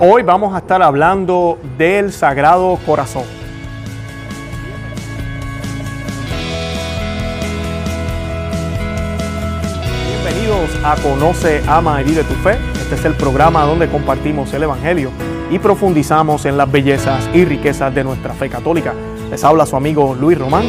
Hoy 0.00 0.22
vamos 0.22 0.54
a 0.54 0.58
estar 0.58 0.80
hablando 0.80 1.58
del 1.76 2.12
Sagrado 2.12 2.78
Corazón. 2.86 3.24
Bienvenidos 10.06 10.70
a 10.84 10.94
Conoce, 11.02 11.64
Ama 11.66 12.00
y 12.00 12.04
Vive 12.04 12.22
tu 12.22 12.34
Fe. 12.34 12.58
Este 12.80 12.94
es 12.94 13.04
el 13.06 13.14
programa 13.14 13.64
donde 13.64 13.88
compartimos 13.88 14.54
el 14.54 14.62
Evangelio 14.62 15.10
y 15.50 15.58
profundizamos 15.58 16.46
en 16.46 16.56
las 16.56 16.70
bellezas 16.70 17.28
y 17.34 17.44
riquezas 17.44 17.92
de 17.92 18.04
nuestra 18.04 18.34
fe 18.34 18.48
católica. 18.48 18.94
Les 19.32 19.42
habla 19.42 19.66
su 19.66 19.74
amigo 19.74 20.14
Luis 20.14 20.38
Román 20.38 20.66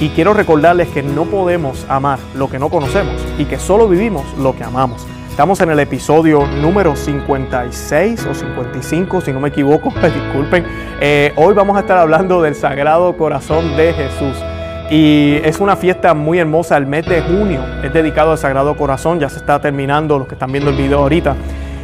y 0.00 0.08
quiero 0.08 0.34
recordarles 0.34 0.88
que 0.88 1.04
no 1.04 1.26
podemos 1.26 1.86
amar 1.88 2.18
lo 2.34 2.50
que 2.50 2.58
no 2.58 2.70
conocemos 2.70 3.24
y 3.38 3.44
que 3.44 3.60
solo 3.60 3.86
vivimos 3.86 4.24
lo 4.36 4.56
que 4.56 4.64
amamos. 4.64 5.06
Estamos 5.34 5.60
en 5.62 5.70
el 5.70 5.80
episodio 5.80 6.46
número 6.46 6.94
56 6.94 8.24
o 8.26 8.34
55, 8.34 9.20
si 9.20 9.32
no 9.32 9.40
me 9.40 9.48
equivoco, 9.48 9.92
disculpen. 10.00 10.64
Eh, 11.00 11.32
hoy 11.34 11.52
vamos 11.54 11.76
a 11.76 11.80
estar 11.80 11.98
hablando 11.98 12.40
del 12.40 12.54
Sagrado 12.54 13.16
Corazón 13.16 13.76
de 13.76 13.92
Jesús. 13.94 14.36
Y 14.92 15.40
es 15.42 15.58
una 15.58 15.74
fiesta 15.74 16.14
muy 16.14 16.38
hermosa, 16.38 16.76
el 16.76 16.86
mes 16.86 17.04
de 17.06 17.20
junio 17.20 17.64
es 17.82 17.92
dedicado 17.92 18.30
al 18.30 18.38
Sagrado 18.38 18.76
Corazón, 18.76 19.18
ya 19.18 19.28
se 19.28 19.38
está 19.38 19.60
terminando, 19.60 20.20
los 20.20 20.28
que 20.28 20.34
están 20.34 20.52
viendo 20.52 20.70
el 20.70 20.76
video 20.76 21.00
ahorita. 21.00 21.34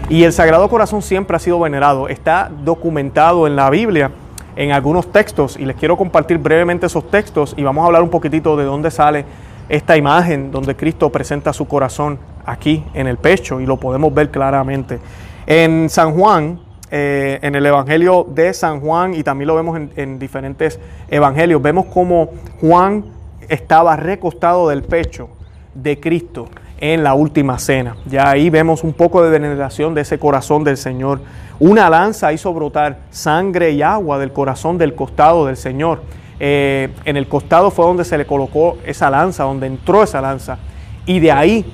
Y 0.09 0.23
el 0.23 0.33
Sagrado 0.33 0.69
Corazón 0.69 1.03
siempre 1.03 1.35
ha 1.35 1.41
sido 1.41 1.59
venerado, 1.59 2.07
está 2.07 2.53
documentado 2.63 3.49
en 3.49 3.57
la 3.57 3.69
Biblia, 3.69 4.13
en 4.55 4.71
algunos 4.71 5.11
textos, 5.11 5.57
y 5.57 5.65
les 5.65 5.75
quiero 5.75 5.97
compartir 5.97 6.39
brevemente 6.39 6.87
esos 6.87 7.11
textos 7.11 7.55
y 7.57 7.65
vamos 7.65 7.83
a 7.83 7.87
hablar 7.87 8.03
un 8.03 8.11
poquitito 8.11 8.57
de 8.57 8.63
dónde 8.63 8.93
sale 8.93 9.25
esta 9.69 9.97
imagen 9.97 10.53
donde 10.53 10.77
Cristo 10.77 11.11
presenta 11.11 11.53
su 11.53 11.67
corazón 11.67 12.19
aquí 12.45 12.85
en 12.95 13.07
el 13.07 13.17
pecho 13.17 13.61
y 13.61 13.67
lo 13.67 13.79
podemos 13.79 14.13
ver 14.13 14.31
claramente. 14.31 14.99
En 15.47 15.89
San 15.89 16.13
Juan, 16.13 16.61
eh, 16.91 17.39
en 17.43 17.55
el 17.55 17.67
Evangelio 17.67 18.27
de 18.29 18.53
San 18.53 18.81
Juan 18.81 19.15
y 19.15 19.23
también 19.23 19.49
lo 19.49 19.55
vemos 19.55 19.77
en, 19.77 19.91
en 19.97 20.19
diferentes 20.19 20.79
evangelios, 21.09 21.63
vemos 21.63 21.87
como 21.87 22.31
Juan 22.61 23.05
estaba 23.49 23.97
recostado 23.97 24.69
del 24.69 24.83
pecho 24.83 25.29
de 25.75 25.99
Cristo 26.01 26.49
en 26.81 27.05
la 27.05 27.15
última 27.15 27.59
cena. 27.59 27.97
Ya 28.07 28.31
ahí 28.31 28.51
vemos 28.51 28.83
un 28.83 28.93
poco 28.93 29.23
de 29.23 29.31
veneración 29.31 29.95
de 29.95 30.01
ese 30.01 30.19
corazón 30.19 30.65
del 30.65 30.77
Señor. 30.77 31.21
Una 31.59 31.91
lanza 31.91 32.33
hizo 32.33 32.53
brotar 32.55 33.01
sangre 33.11 33.73
y 33.73 33.83
agua 33.83 34.19
del 34.19 34.33
corazón 34.33 34.79
del 34.79 34.95
costado 34.95 35.47
del 35.47 35.57
Señor. 35.57 36.03
Eh, 36.39 36.89
en 37.05 37.19
el 37.19 37.29
costado 37.29 37.71
fue 37.71 37.85
donde 37.85 38.05
se 38.05 38.17
le 38.17 38.25
colocó 38.25 38.79
esa 38.87 39.11
lanza, 39.11 39.45
donde 39.45 39.67
entró 39.67 40.03
esa 40.03 40.23
lanza. 40.23 40.59
Y 41.05 41.21
de 41.21 41.31
ahí 41.31 41.71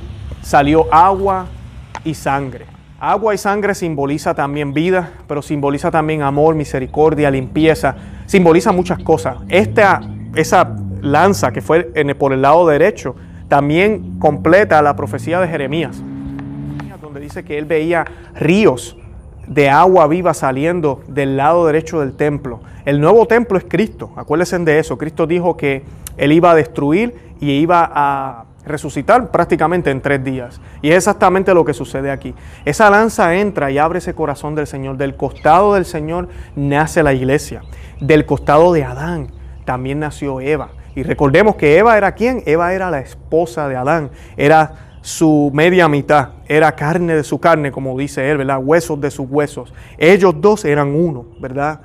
salió 0.47 0.86
agua 0.94 1.47
y 2.05 2.14
sangre. 2.14 2.66
Agua 3.00 3.34
y 3.34 3.39
sangre 3.39 3.75
simboliza 3.75 4.33
también 4.33 4.72
vida, 4.72 5.11
pero 5.27 5.42
simboliza 5.42 5.91
también 5.91 6.22
amor, 6.22 6.55
misericordia, 6.55 7.33
limpieza. 7.33 7.97
Simboliza 8.27 8.70
muchas 8.70 9.00
cosas. 9.00 9.39
Esta, 9.48 10.02
esa 10.36 10.77
lanza 11.02 11.50
que 11.50 11.61
fue 11.61 11.83
por 12.17 12.33
el 12.33 12.42
lado 12.42 12.64
derecho 12.69 13.17
también 13.48 14.20
completa 14.20 14.80
la 14.83 14.94
profecía 14.94 15.41
de 15.41 15.48
Jeremías, 15.48 16.00
donde 17.02 17.19
dice 17.19 17.42
que 17.44 17.58
él 17.58 17.64
veía 17.64 18.05
ríos 18.36 18.97
de 19.48 19.69
agua 19.69 20.06
viva 20.06 20.33
saliendo 20.33 21.02
del 21.08 21.36
lado 21.36 21.67
derecho 21.67 21.98
del 22.00 22.12
templo. 22.12 22.61
El 22.84 23.00
nuevo 23.00 23.27
templo 23.27 23.58
es 23.58 23.64
Cristo, 23.64 24.12
acuérdense 24.14 24.58
de 24.61 24.78
eso. 24.78 24.97
Cristo 24.97 25.27
dijo 25.27 25.56
que 25.56 25.83
Él 26.17 26.30
iba 26.30 26.52
a 26.52 26.55
destruir 26.55 27.14
y 27.41 27.50
iba 27.50 27.91
a 27.92 28.45
resucitar 28.67 29.31
prácticamente 29.31 29.91
en 29.91 30.00
tres 30.00 30.22
días. 30.22 30.61
Y 30.83 30.91
es 30.91 30.97
exactamente 30.97 31.55
lo 31.55 31.64
que 31.64 31.72
sucede 31.72 32.11
aquí. 32.11 32.34
Esa 32.64 32.91
lanza 32.91 33.34
entra 33.36 33.70
y 33.70 33.78
abre 33.78 33.98
ese 33.98 34.14
corazón 34.14 34.55
del 34.55 34.67
Señor. 34.67 34.97
Del 34.97 35.17
costado 35.17 35.75
del 35.75 35.84
Señor 35.84 36.28
nace 36.55 37.03
la 37.03 37.14
iglesia. 37.14 37.62
Del 38.00 38.27
costado 38.27 38.73
de 38.73 38.84
Adán 38.84 39.28
también 39.64 40.00
nació 40.00 40.41
Eva. 40.41 40.70
Y 40.95 41.03
recordemos 41.03 41.56
que 41.56 41.78
Eva 41.78 41.97
era 41.97 42.12
quién? 42.12 42.42
Eva 42.47 42.73
era 42.75 42.91
la 42.91 43.01
esposa 43.01 43.68
de 43.68 43.77
Adán. 43.77 44.11
Era 44.36 44.86
su 45.07 45.52
media 45.55 45.89
mitad, 45.89 46.30
era 46.48 46.73
carne 46.74 47.14
de 47.14 47.23
su 47.23 47.39
carne, 47.39 47.70
como 47.70 47.96
dice 47.96 48.29
él, 48.29 48.39
¿verdad? 48.39 48.58
Huesos 48.61 49.01
de 49.01 49.13
sus 49.13 49.29
huesos. 49.30 49.73
Ellos 49.98 50.35
dos 50.40 50.64
eran 50.64 50.89
uno, 50.89 51.27
¿verdad? 51.39 51.80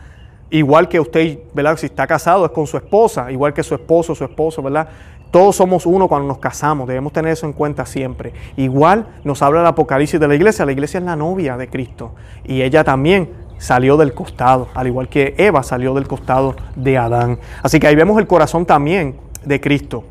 Igual 0.49 0.89
que 0.89 0.99
usted, 0.99 1.37
¿verdad? 1.53 1.77
Si 1.77 1.85
está 1.85 2.07
casado 2.07 2.45
es 2.45 2.51
con 2.51 2.65
su 2.65 2.77
esposa, 2.77 3.31
igual 3.31 3.53
que 3.53 3.61
su 3.61 3.75
esposo, 3.75 4.15
su 4.15 4.23
esposo, 4.23 4.63
¿verdad? 4.63 4.87
Todos 5.31 5.55
somos 5.55 5.85
uno 5.85 6.09
cuando 6.09 6.27
nos 6.27 6.39
casamos, 6.39 6.87
debemos 6.87 7.13
tener 7.13 7.31
eso 7.31 7.45
en 7.45 7.53
cuenta 7.53 7.85
siempre. 7.85 8.33
Igual 8.57 9.07
nos 9.23 9.41
habla 9.41 9.61
el 9.61 9.67
Apocalipsis 9.67 10.19
de 10.19 10.27
la 10.27 10.35
iglesia, 10.35 10.65
la 10.65 10.73
iglesia 10.73 10.99
es 10.99 11.05
la 11.05 11.15
novia 11.15 11.55
de 11.55 11.69
Cristo 11.69 12.13
y 12.43 12.61
ella 12.61 12.83
también 12.83 13.29
salió 13.57 13.95
del 13.95 14.13
costado, 14.13 14.67
al 14.73 14.87
igual 14.87 15.07
que 15.07 15.35
Eva 15.37 15.63
salió 15.63 15.93
del 15.93 16.07
costado 16.07 16.55
de 16.75 16.97
Adán. 16.97 17.39
Así 17.63 17.79
que 17.79 17.87
ahí 17.87 17.95
vemos 17.95 18.19
el 18.19 18.27
corazón 18.27 18.65
también 18.65 19.15
de 19.45 19.61
Cristo. 19.61 20.03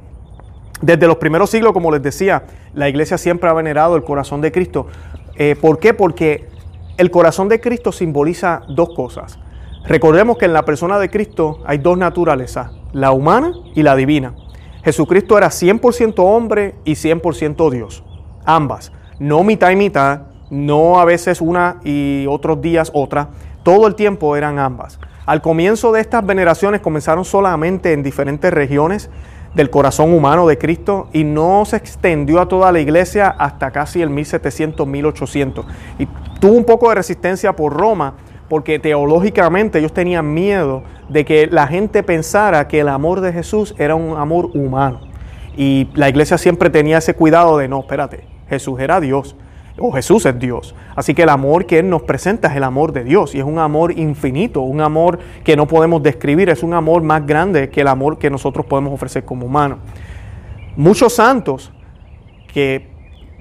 Desde 0.80 1.06
los 1.06 1.16
primeros 1.16 1.50
siglos, 1.50 1.72
como 1.74 1.90
les 1.90 2.02
decía, 2.02 2.44
la 2.72 2.88
iglesia 2.88 3.18
siempre 3.18 3.50
ha 3.50 3.52
venerado 3.52 3.96
el 3.96 4.04
corazón 4.04 4.40
de 4.40 4.50
Cristo. 4.50 4.86
Eh, 5.34 5.54
¿Por 5.60 5.78
qué? 5.78 5.92
Porque 5.92 6.48
el 6.96 7.10
corazón 7.10 7.48
de 7.48 7.60
Cristo 7.60 7.92
simboliza 7.92 8.62
dos 8.68 8.94
cosas. 8.94 9.38
Recordemos 9.84 10.38
que 10.38 10.46
en 10.46 10.52
la 10.54 10.64
persona 10.64 10.98
de 10.98 11.10
Cristo 11.10 11.60
hay 11.66 11.78
dos 11.78 11.98
naturalezas, 11.98 12.70
la 12.92 13.10
humana 13.12 13.52
y 13.74 13.82
la 13.82 13.96
divina. 13.96 14.34
Jesucristo 14.82 15.36
era 15.36 15.48
100% 15.48 16.14
hombre 16.18 16.74
y 16.84 16.92
100% 16.92 17.70
Dios, 17.70 18.02
ambas, 18.44 18.92
no 19.18 19.44
mitad 19.44 19.70
y 19.70 19.76
mitad, 19.76 20.22
no 20.50 20.98
a 20.98 21.04
veces 21.04 21.40
una 21.40 21.80
y 21.84 22.26
otros 22.28 22.60
días 22.60 22.90
otra, 22.94 23.28
todo 23.62 23.86
el 23.86 23.94
tiempo 23.94 24.36
eran 24.36 24.58
ambas. 24.58 24.98
Al 25.26 25.42
comienzo 25.42 25.92
de 25.92 26.00
estas 26.00 26.24
veneraciones 26.24 26.80
comenzaron 26.80 27.24
solamente 27.24 27.92
en 27.92 28.02
diferentes 28.02 28.52
regiones 28.52 29.10
del 29.54 29.70
corazón 29.70 30.12
humano 30.12 30.46
de 30.46 30.58
Cristo 30.58 31.08
y 31.12 31.24
no 31.24 31.64
se 31.64 31.76
extendió 31.76 32.40
a 32.40 32.48
toda 32.48 32.72
la 32.72 32.80
iglesia 32.80 33.28
hasta 33.28 33.70
casi 33.70 34.00
el 34.00 34.10
1700, 34.10 34.86
1800. 34.86 35.66
Y 35.98 36.06
tuvo 36.40 36.52
un 36.52 36.64
poco 36.64 36.88
de 36.88 36.94
resistencia 36.96 37.54
por 37.54 37.72
Roma 37.74 38.14
porque 38.48 38.78
teológicamente 38.78 39.78
ellos 39.78 39.92
tenían 39.92 40.32
miedo 40.32 40.82
de 41.10 41.24
que 41.24 41.46
la 41.46 41.66
gente 41.66 42.02
pensara 42.02 42.68
que 42.68 42.80
el 42.80 42.88
amor 42.88 43.20
de 43.20 43.32
Jesús 43.32 43.74
era 43.78 43.94
un 43.94 44.16
amor 44.16 44.50
humano. 44.54 45.00
Y 45.56 45.88
la 45.94 46.08
iglesia 46.08 46.38
siempre 46.38 46.70
tenía 46.70 46.98
ese 46.98 47.14
cuidado 47.14 47.58
de, 47.58 47.68
no, 47.68 47.80
espérate, 47.80 48.24
Jesús 48.48 48.80
era 48.80 49.00
Dios 49.00 49.36
o 49.78 49.90
Jesús 49.92 50.26
es 50.26 50.38
Dios. 50.38 50.74
Así 50.94 51.14
que 51.14 51.22
el 51.22 51.28
amor 51.28 51.66
que 51.66 51.78
Él 51.78 51.88
nos 51.88 52.02
presenta 52.02 52.48
es 52.48 52.56
el 52.56 52.64
amor 52.64 52.92
de 52.92 53.02
Dios 53.02 53.34
y 53.34 53.38
es 53.38 53.44
un 53.44 53.58
amor 53.58 53.98
infinito, 53.98 54.60
un 54.60 54.80
amor 54.80 55.18
que 55.42 55.56
no 55.56 55.66
podemos 55.66 56.02
describir, 56.02 56.50
es 56.50 56.62
un 56.62 56.74
amor 56.74 57.02
más 57.02 57.26
grande 57.26 57.70
que 57.70 57.80
el 57.80 57.88
amor 57.88 58.18
que 58.18 58.30
nosotros 58.30 58.66
podemos 58.66 58.92
ofrecer 58.92 59.24
como 59.24 59.46
humanos. 59.46 59.78
Muchos 60.76 61.14
santos 61.14 61.72
que 62.52 62.88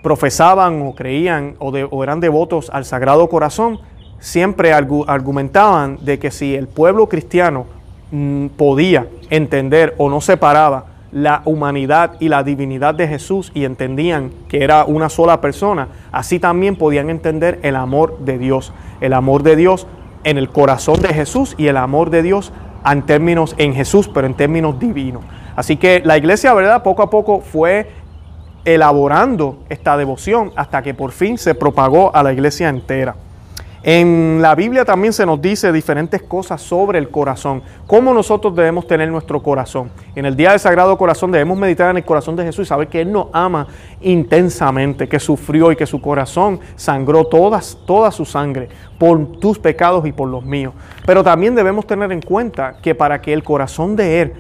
profesaban 0.02 0.82
o 0.82 0.96
creían 0.96 1.56
o, 1.60 2.04
eran 2.04 2.20
devotos 2.20 2.70
al 2.74 2.86
Sagrado 2.86 3.28
Corazón, 3.28 3.80
siempre 4.20 4.74
argumentaban 4.74 5.98
de 6.02 6.20
que 6.20 6.32
si 6.32 6.56
el 6.56 6.68
pueblo 6.68 7.08
cristiano 7.08 7.66
mm, 8.12 8.48
podía 8.48 9.08
entender 9.30 9.96
o 9.98 10.10
no 10.10 10.22
separaba 10.22 10.86
la 11.12 11.42
humanidad 11.46 12.14
y 12.20 12.30
la 12.30 12.44
divinidad 12.44 12.94
de 12.94 13.08
Jesús 13.08 13.52
y 13.54 13.66
entendían 13.66 14.32
que 14.48 14.64
era 14.64 14.86
una 14.86 15.10
sola 15.10 15.42
persona, 15.42 15.88
así 16.12 16.40
también 16.40 16.76
podían 16.76 17.10
entender 17.10 17.60
el 17.64 17.76
amor 17.76 18.20
de 18.20 18.38
Dios, 18.38 18.74
el 19.02 19.14
amor 19.14 19.44
de 19.44 19.56
Dios 19.56 19.88
en 20.24 20.38
el 20.38 20.50
corazón 20.50 21.02
de 21.02 21.10
Jesús 21.10 21.56
y 21.58 21.68
el 21.68 21.78
amor 21.78 22.10
de 22.10 22.22
Dios 22.22 22.52
en 22.86 23.02
términos 23.04 23.56
en 23.58 23.74
Jesús, 23.74 24.10
pero 24.14 24.28
en 24.28 24.36
términos 24.36 24.80
divinos. 24.80 25.24
Así 25.56 25.78
que 25.78 26.02
la 26.06 26.18
iglesia, 26.18 26.54
¿verdad? 26.54 26.84
Poco 26.84 27.04
a 27.04 27.10
poco 27.10 27.42
fue 27.42 27.92
elaborando 28.66 29.60
esta 29.70 29.98
devoción 29.98 30.52
hasta 30.56 30.82
que 30.82 30.94
por 30.94 31.12
fin 31.12 31.38
se 31.38 31.56
propagó 31.56 32.16
a 32.16 32.24
la 32.24 32.34
iglesia 32.34 32.70
entera. 32.70 33.16
En 33.82 34.42
la 34.42 34.56
Biblia 34.56 34.84
también 34.84 35.14
se 35.14 35.26
nos 35.26 35.42
dice 35.42 35.72
diferentes 35.72 36.22
cosas 36.22 36.62
sobre 36.62 37.00
el 37.00 37.10
corazón, 37.10 37.64
cómo 37.88 38.14
nosotros 38.14 38.54
debemos 38.54 38.86
tener 38.86 39.10
nuestro 39.10 39.42
corazón. 39.42 39.90
En 40.16 40.26
el 40.26 40.36
día 40.36 40.52
del 40.52 40.60
Sagrado 40.60 40.98
Corazón 40.98 41.32
debemos 41.32 41.58
meditar 41.58 41.90
en 41.90 41.96
el 41.96 42.04
corazón 42.04 42.36
de 42.36 42.44
Jesús 42.44 42.68
y 42.68 42.70
saber 42.70 42.90
que 42.90 43.00
Él 43.00 43.12
nos 43.12 43.28
ama 43.32 43.68
intensamente, 44.02 45.08
que 45.08 45.18
sufrió 45.18 45.72
y 45.72 45.78
que 45.78 45.86
su 45.86 46.02
corazón 46.02 46.60
sangró 46.76 47.24
todas, 47.24 47.78
toda 47.86 48.12
su 48.12 48.26
sangre 48.26 48.68
por 48.98 49.38
tus 49.38 49.58
pecados 49.58 50.06
y 50.06 50.12
por 50.12 50.28
los 50.28 50.44
míos. 50.44 50.74
Pero 51.06 51.24
también 51.24 51.56
debemos 51.56 51.88
tener 51.88 52.12
en 52.12 52.22
cuenta 52.22 52.76
que 52.82 52.96
para 52.96 53.22
que 53.22 53.32
el 53.32 53.44
corazón 53.44 53.96
de 53.96 54.22
Él 54.22 54.34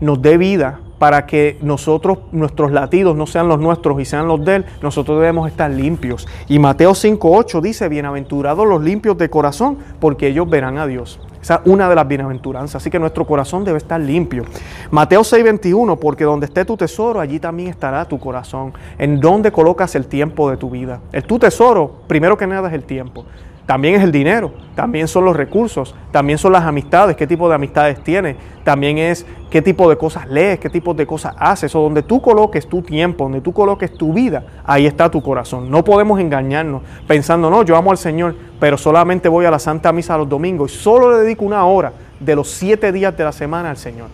nos 0.00 0.20
dé 0.20 0.36
vida, 0.36 0.80
para 1.00 1.24
que 1.24 1.56
nosotros, 1.62 2.18
nuestros 2.30 2.72
latidos 2.72 3.16
no 3.16 3.26
sean 3.26 3.48
los 3.48 3.58
nuestros 3.58 3.98
y 4.02 4.04
sean 4.04 4.28
los 4.28 4.44
de 4.44 4.56
Él, 4.56 4.66
nosotros 4.82 5.18
debemos 5.18 5.48
estar 5.48 5.70
limpios. 5.70 6.28
Y 6.46 6.58
Mateo 6.58 6.90
5.8 6.90 7.62
dice, 7.62 7.88
bienaventurados 7.88 8.68
los 8.68 8.82
limpios 8.82 9.16
de 9.16 9.30
corazón, 9.30 9.78
porque 9.98 10.26
ellos 10.26 10.50
verán 10.50 10.76
a 10.76 10.86
Dios. 10.86 11.18
Esa 11.40 11.54
es 11.54 11.60
una 11.64 11.88
de 11.88 11.94
las 11.94 12.06
bienaventuranzas. 12.06 12.82
Así 12.82 12.90
que 12.90 12.98
nuestro 12.98 13.26
corazón 13.26 13.64
debe 13.64 13.78
estar 13.78 13.98
limpio. 13.98 14.44
Mateo 14.90 15.22
6:21, 15.22 15.98
porque 15.98 16.24
donde 16.24 16.44
esté 16.44 16.66
tu 16.66 16.76
tesoro, 16.76 17.18
allí 17.18 17.40
también 17.40 17.70
estará 17.70 18.04
tu 18.04 18.18
corazón. 18.18 18.74
En 18.98 19.20
donde 19.20 19.50
colocas 19.50 19.94
el 19.94 20.06
tiempo 20.06 20.50
de 20.50 20.58
tu 20.58 20.68
vida. 20.68 21.00
El 21.12 21.24
tu 21.24 21.38
tesoro, 21.38 22.02
primero 22.08 22.36
que 22.36 22.46
nada, 22.46 22.68
es 22.68 22.74
el 22.74 22.84
tiempo. 22.84 23.24
También 23.66 23.94
es 23.94 24.02
el 24.02 24.10
dinero, 24.10 24.52
también 24.74 25.06
son 25.06 25.24
los 25.24 25.36
recursos, 25.36 25.94
también 26.10 26.38
son 26.38 26.52
las 26.52 26.64
amistades, 26.64 27.16
qué 27.16 27.26
tipo 27.26 27.48
de 27.48 27.54
amistades 27.54 28.02
tienes, 28.02 28.36
también 28.64 28.98
es 28.98 29.24
qué 29.48 29.62
tipo 29.62 29.88
de 29.88 29.96
cosas 29.96 30.26
lees, 30.28 30.58
qué 30.58 30.68
tipo 30.68 30.92
de 30.92 31.06
cosas 31.06 31.34
haces, 31.38 31.74
o 31.74 31.80
donde 31.80 32.02
tú 32.02 32.20
coloques 32.20 32.66
tu 32.66 32.82
tiempo, 32.82 33.24
donde 33.24 33.40
tú 33.40 33.52
coloques 33.52 33.92
tu 33.92 34.12
vida, 34.12 34.42
ahí 34.64 34.86
está 34.86 35.08
tu 35.10 35.22
corazón. 35.22 35.70
No 35.70 35.84
podemos 35.84 36.18
engañarnos 36.18 36.82
pensando, 37.06 37.48
no, 37.48 37.62
yo 37.62 37.76
amo 37.76 37.92
al 37.92 37.98
Señor, 37.98 38.34
pero 38.58 38.76
solamente 38.76 39.28
voy 39.28 39.44
a 39.44 39.50
la 39.50 39.58
Santa 39.58 39.92
Misa 39.92 40.18
los 40.18 40.28
domingos 40.28 40.74
y 40.74 40.76
solo 40.76 41.12
le 41.12 41.18
dedico 41.18 41.44
una 41.44 41.64
hora 41.64 41.92
de 42.18 42.34
los 42.34 42.50
siete 42.50 42.90
días 42.90 43.16
de 43.16 43.24
la 43.24 43.32
semana 43.32 43.70
al 43.70 43.76
Señor. 43.76 44.08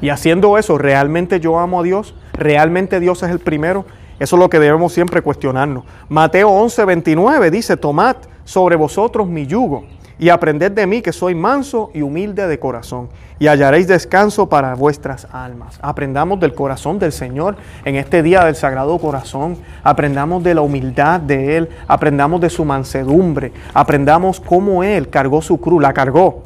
Y 0.00 0.08
haciendo 0.08 0.56
eso, 0.56 0.78
¿realmente 0.78 1.40
yo 1.40 1.58
amo 1.58 1.80
a 1.80 1.82
Dios? 1.82 2.14
¿Realmente 2.32 3.00
Dios 3.00 3.22
es 3.22 3.30
el 3.30 3.38
primero? 3.38 3.84
Eso 4.20 4.36
es 4.36 4.40
lo 4.40 4.50
que 4.50 4.60
debemos 4.60 4.92
siempre 4.92 5.22
cuestionarnos. 5.22 5.84
Mateo 6.10 6.50
11, 6.50 6.84
29 6.84 7.50
dice, 7.50 7.78
tomad 7.78 8.16
sobre 8.44 8.76
vosotros 8.76 9.26
mi 9.26 9.46
yugo 9.46 9.84
y 10.18 10.28
aprended 10.28 10.72
de 10.72 10.86
mí 10.86 11.00
que 11.00 11.12
soy 11.12 11.34
manso 11.34 11.90
y 11.94 12.02
humilde 12.02 12.46
de 12.46 12.58
corazón 12.58 13.08
y 13.38 13.46
hallaréis 13.46 13.88
descanso 13.88 14.50
para 14.50 14.74
vuestras 14.74 15.26
almas. 15.32 15.78
Aprendamos 15.80 16.38
del 16.38 16.54
corazón 16.54 16.98
del 16.98 17.12
Señor 17.12 17.56
en 17.86 17.96
este 17.96 18.22
día 18.22 18.44
del 18.44 18.54
Sagrado 18.54 18.98
Corazón. 18.98 19.56
Aprendamos 19.82 20.44
de 20.44 20.52
la 20.54 20.60
humildad 20.60 21.20
de 21.20 21.56
Él, 21.56 21.70
aprendamos 21.88 22.42
de 22.42 22.50
su 22.50 22.66
mansedumbre, 22.66 23.52
aprendamos 23.72 24.38
cómo 24.38 24.84
Él 24.84 25.08
cargó 25.08 25.40
su 25.40 25.58
cruz, 25.58 25.80
la 25.80 25.94
cargó. 25.94 26.42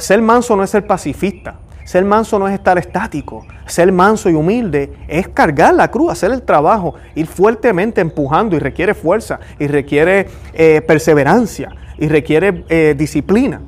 Ser 0.00 0.20
manso 0.20 0.56
no 0.56 0.64
es 0.64 0.70
ser 0.70 0.84
pacifista, 0.84 1.54
ser 1.86 2.04
manso 2.04 2.36
no 2.40 2.48
es 2.48 2.54
estar 2.54 2.76
estático. 2.78 3.46
Ser 3.64 3.92
manso 3.92 4.28
y 4.28 4.34
humilde 4.34 4.92
es 5.06 5.28
cargar 5.28 5.72
la 5.72 5.88
cruz, 5.88 6.10
hacer 6.10 6.32
el 6.32 6.42
trabajo, 6.42 6.96
ir 7.14 7.28
fuertemente 7.28 8.00
empujando 8.00 8.56
y 8.56 8.58
requiere 8.58 8.92
fuerza 8.92 9.38
y 9.60 9.68
requiere 9.68 10.26
eh, 10.52 10.82
perseverancia 10.82 11.70
y 11.96 12.08
requiere 12.08 12.64
eh, 12.68 12.96
disciplina. 12.98 13.60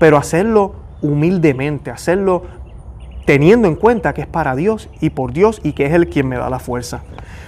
Pero 0.00 0.16
hacerlo 0.16 0.74
humildemente, 1.02 1.90
hacerlo 1.90 2.44
teniendo 3.26 3.68
en 3.68 3.74
cuenta 3.74 4.14
que 4.14 4.22
es 4.22 4.26
para 4.26 4.56
Dios 4.56 4.88
y 5.02 5.10
por 5.10 5.34
Dios 5.34 5.60
y 5.62 5.74
que 5.74 5.84
es 5.84 5.92
Él 5.92 6.08
quien 6.08 6.28
me 6.28 6.38
da 6.38 6.48
la 6.48 6.58
fuerza. 6.58 7.02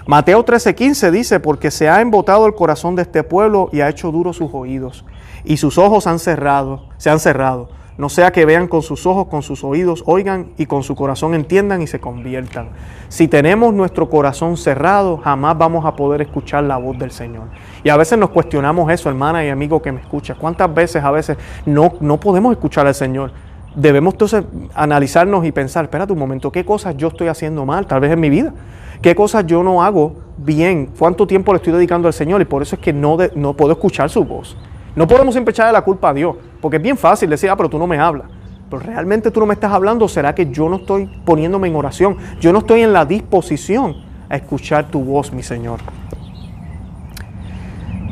Mateo 0.07 0.45
13:15 0.45 1.11
dice, 1.11 1.41
porque 1.41 1.71
se 1.71 1.89
ha 1.89 2.03
embotado 2.03 2.47
el 2.47 2.55
corazón 2.55 2.97
de 2.97 3.03
este 3.03 3.23
pueblo 3.23 3.71
y 3.73 3.81
ha 3.81 3.89
hecho 3.89 4.13
duros 4.13 4.37
sus 4.37 4.53
oídos, 4.53 5.07
y 5.45 5.57
sus 5.57 5.79
ojos 5.79 6.07
han 6.07 6.19
cerrado, 6.19 6.91
se 6.99 7.09
han 7.09 7.19
cerrado 7.19 7.78
no 7.99 8.09
sea 8.09 8.31
que 8.31 8.47
vean 8.47 8.69
con 8.69 8.83
sus 8.83 9.07
ojos, 9.07 9.27
con 9.27 9.43
sus 9.43 9.65
oídos, 9.65 10.05
oigan 10.07 10.53
y 10.57 10.67
con 10.67 10.85
su 10.85 10.95
corazón 10.95 11.35
entiendan 11.35 11.83
y 11.83 11.89
se 11.89 11.99
conviertan. 11.99 12.69
Si 13.09 13.27
tenemos 13.27 13.75
nuestro 13.75 14.09
corazón 14.09 14.57
cerrado, 14.57 15.17
jamás 15.17 15.59
vamos 15.59 15.85
a 15.85 15.97
poder 15.97 16.23
escuchar 16.23 16.63
la 16.63 16.77
voz 16.77 16.97
del 16.97 17.11
Señor. 17.11 17.49
Y 17.83 17.89
a 17.89 17.97
veces 17.97 18.17
nos 18.17 18.31
cuestionamos 18.31 18.89
eso, 18.93 19.09
hermana 19.09 19.45
y 19.45 19.49
amigo 19.49 19.83
que 19.83 19.91
me 19.91 20.01
escucha. 20.01 20.37
¿Cuántas 20.37 20.73
veces 20.73 21.03
a 21.03 21.11
veces 21.11 21.39
no, 21.67 21.95
no 21.99 22.21
podemos 22.21 22.53
escuchar 22.53 22.87
al 22.87 22.95
Señor? 22.95 23.33
Debemos 23.75 24.15
entonces 24.15 24.45
analizarnos 24.77 25.45
y 25.45 25.51
pensar, 25.51 25.85
espérate 25.87 26.13
un 26.13 26.21
momento, 26.21 26.53
¿qué 26.53 26.65
cosas 26.65 26.97
yo 26.97 27.09
estoy 27.09 27.27
haciendo 27.27 27.67
mal 27.67 27.89
tal 27.89 27.99
vez 27.99 28.13
en 28.13 28.21
mi 28.21 28.31
vida? 28.31 28.55
¿Qué 29.03 29.17
cosas 29.17 29.45
yo 29.45 29.65
no 29.65 29.83
hago 29.83 30.15
bien? 30.37 30.91
¿Cuánto 30.97 31.27
tiempo 31.27 31.53
le 31.53 31.57
estoy 31.57 31.73
dedicando 31.73 32.07
al 32.07 32.15
Señor? 32.15 32.41
Y 32.43 32.45
por 32.45 32.63
eso 32.63 32.77
es 32.77 32.81
que 32.81 32.93
no, 32.93 33.19
no 33.35 33.55
puedo 33.55 33.73
escuchar 33.73 34.09
su 34.09 34.25
voz. 34.25 34.57
No 34.99 35.07
podemos 35.07 35.33
siempre 35.33 35.55
la 35.57 35.83
culpa 35.83 36.09
a 36.09 36.13
Dios, 36.13 36.35
porque 36.61 36.79
es 36.79 36.83
bien 36.83 36.97
fácil 36.97 37.31
decir, 37.31 37.49
ah, 37.49 37.57
pero 37.57 37.71
tú 37.71 37.79
no 37.79 37.87
me 37.87 38.01
hablas. 38.01 38.27
Pero 38.69 38.83
realmente 38.83 39.31
tú 39.31 39.39
no 39.39 39.47
me 39.47 39.55
estás 39.55 39.71
hablando, 39.71 40.09
¿será 40.09 40.35
que 40.35 40.51
yo 40.51 40.69
no 40.69 40.79
estoy 40.79 41.07
poniéndome 41.25 41.69
en 41.69 41.77
oración? 41.77 42.17
Yo 42.41 42.53
no 42.53 42.59
estoy 42.59 42.83
en 42.83 42.93
la 42.93 43.05
disposición 43.05 43.95
a 44.29 44.35
escuchar 44.35 44.91
tu 44.91 45.05
voz, 45.05 45.33
mi 45.33 45.45
Señor. 45.45 45.79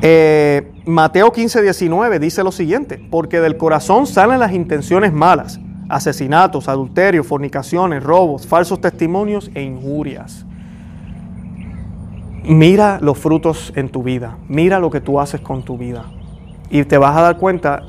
Eh, 0.00 0.70
Mateo 0.84 1.32
15, 1.32 1.60
19 1.60 2.20
dice 2.20 2.44
lo 2.44 2.52
siguiente, 2.52 3.04
porque 3.10 3.40
del 3.40 3.56
corazón 3.56 4.06
salen 4.06 4.38
las 4.38 4.52
intenciones 4.52 5.12
malas, 5.12 5.58
asesinatos, 5.88 6.68
adulterios, 6.68 7.26
fornicaciones, 7.26 8.04
robos, 8.04 8.46
falsos 8.46 8.80
testimonios 8.80 9.50
e 9.56 9.62
injurias. 9.62 10.46
Mira 12.44 13.00
los 13.02 13.18
frutos 13.18 13.72
en 13.74 13.88
tu 13.88 14.04
vida, 14.04 14.38
mira 14.46 14.78
lo 14.78 14.88
que 14.88 15.00
tú 15.00 15.18
haces 15.18 15.40
con 15.40 15.64
tu 15.64 15.76
vida 15.76 16.04
y 16.70 16.84
te 16.84 16.98
vas 16.98 17.16
a 17.16 17.22
dar 17.22 17.36
cuenta 17.38 17.82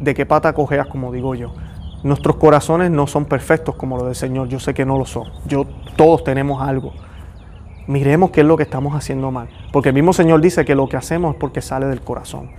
de 0.00 0.14
qué 0.14 0.26
pata 0.26 0.52
cojeas, 0.52 0.86
como 0.86 1.12
digo 1.12 1.34
yo. 1.34 1.54
Nuestros 2.02 2.36
corazones 2.36 2.90
no 2.90 3.06
son 3.06 3.24
perfectos 3.24 3.76
como 3.76 3.96
los 3.96 4.06
del 4.06 4.14
Señor, 4.14 4.48
yo 4.48 4.60
sé 4.60 4.74
que 4.74 4.84
no 4.84 4.98
lo 4.98 5.06
son. 5.06 5.24
Yo, 5.46 5.66
todos 5.96 6.22
tenemos 6.24 6.62
algo. 6.62 6.92
Miremos 7.86 8.30
qué 8.30 8.40
es 8.40 8.46
lo 8.46 8.56
que 8.56 8.62
estamos 8.62 8.94
haciendo 8.94 9.30
mal, 9.30 9.48
porque 9.72 9.90
el 9.90 9.94
mismo 9.94 10.12
Señor 10.12 10.40
dice 10.40 10.64
que 10.64 10.74
lo 10.74 10.88
que 10.88 10.96
hacemos 10.96 11.34
es 11.34 11.40
porque 11.40 11.60
sale 11.60 11.86
del 11.86 12.00
corazón. 12.00 12.50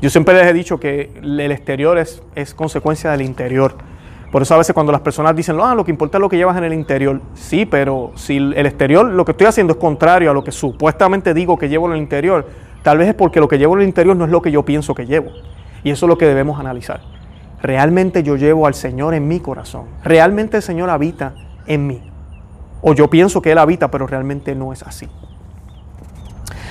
Yo 0.00 0.10
siempre 0.10 0.34
les 0.34 0.46
he 0.46 0.52
dicho 0.52 0.80
que 0.80 1.12
el 1.22 1.52
exterior 1.52 1.96
es, 1.98 2.22
es 2.34 2.54
consecuencia 2.54 3.10
del 3.12 3.22
interior. 3.22 3.76
Por 4.32 4.42
eso 4.42 4.54
a 4.54 4.58
veces 4.58 4.72
cuando 4.72 4.90
las 4.90 5.02
personas 5.02 5.36
dicen, 5.36 5.58
ah, 5.60 5.74
lo 5.74 5.84
que 5.84 5.90
importa 5.90 6.16
es 6.16 6.20
lo 6.20 6.28
que 6.28 6.38
llevas 6.38 6.56
en 6.56 6.64
el 6.64 6.72
interior. 6.72 7.20
Sí, 7.34 7.66
pero 7.66 8.12
si 8.16 8.38
el 8.38 8.66
exterior, 8.66 9.06
lo 9.06 9.24
que 9.24 9.32
estoy 9.32 9.46
haciendo 9.46 9.74
es 9.74 9.78
contrario 9.78 10.30
a 10.30 10.34
lo 10.34 10.42
que 10.42 10.52
supuestamente 10.52 11.34
digo 11.34 11.58
que 11.58 11.68
llevo 11.68 11.86
en 11.86 11.92
el 11.92 11.98
interior, 11.98 12.46
Tal 12.82 12.98
vez 12.98 13.08
es 13.08 13.14
porque 13.14 13.40
lo 13.40 13.48
que 13.48 13.58
llevo 13.58 13.74
en 13.74 13.82
el 13.82 13.88
interior 13.88 14.16
no 14.16 14.24
es 14.24 14.30
lo 14.30 14.42
que 14.42 14.50
yo 14.50 14.64
pienso 14.64 14.94
que 14.94 15.06
llevo. 15.06 15.30
Y 15.84 15.90
eso 15.90 16.06
es 16.06 16.08
lo 16.08 16.18
que 16.18 16.26
debemos 16.26 16.58
analizar. 16.58 17.00
¿Realmente 17.62 18.22
yo 18.22 18.36
llevo 18.36 18.66
al 18.66 18.74
Señor 18.74 19.14
en 19.14 19.28
mi 19.28 19.40
corazón? 19.40 19.86
¿Realmente 20.02 20.56
el 20.56 20.62
Señor 20.62 20.90
habita 20.90 21.34
en 21.66 21.86
mí? 21.86 22.02
O 22.80 22.94
yo 22.94 23.08
pienso 23.08 23.40
que 23.40 23.52
Él 23.52 23.58
habita, 23.58 23.90
pero 23.90 24.06
realmente 24.06 24.54
no 24.56 24.72
es 24.72 24.82
así. 24.82 25.08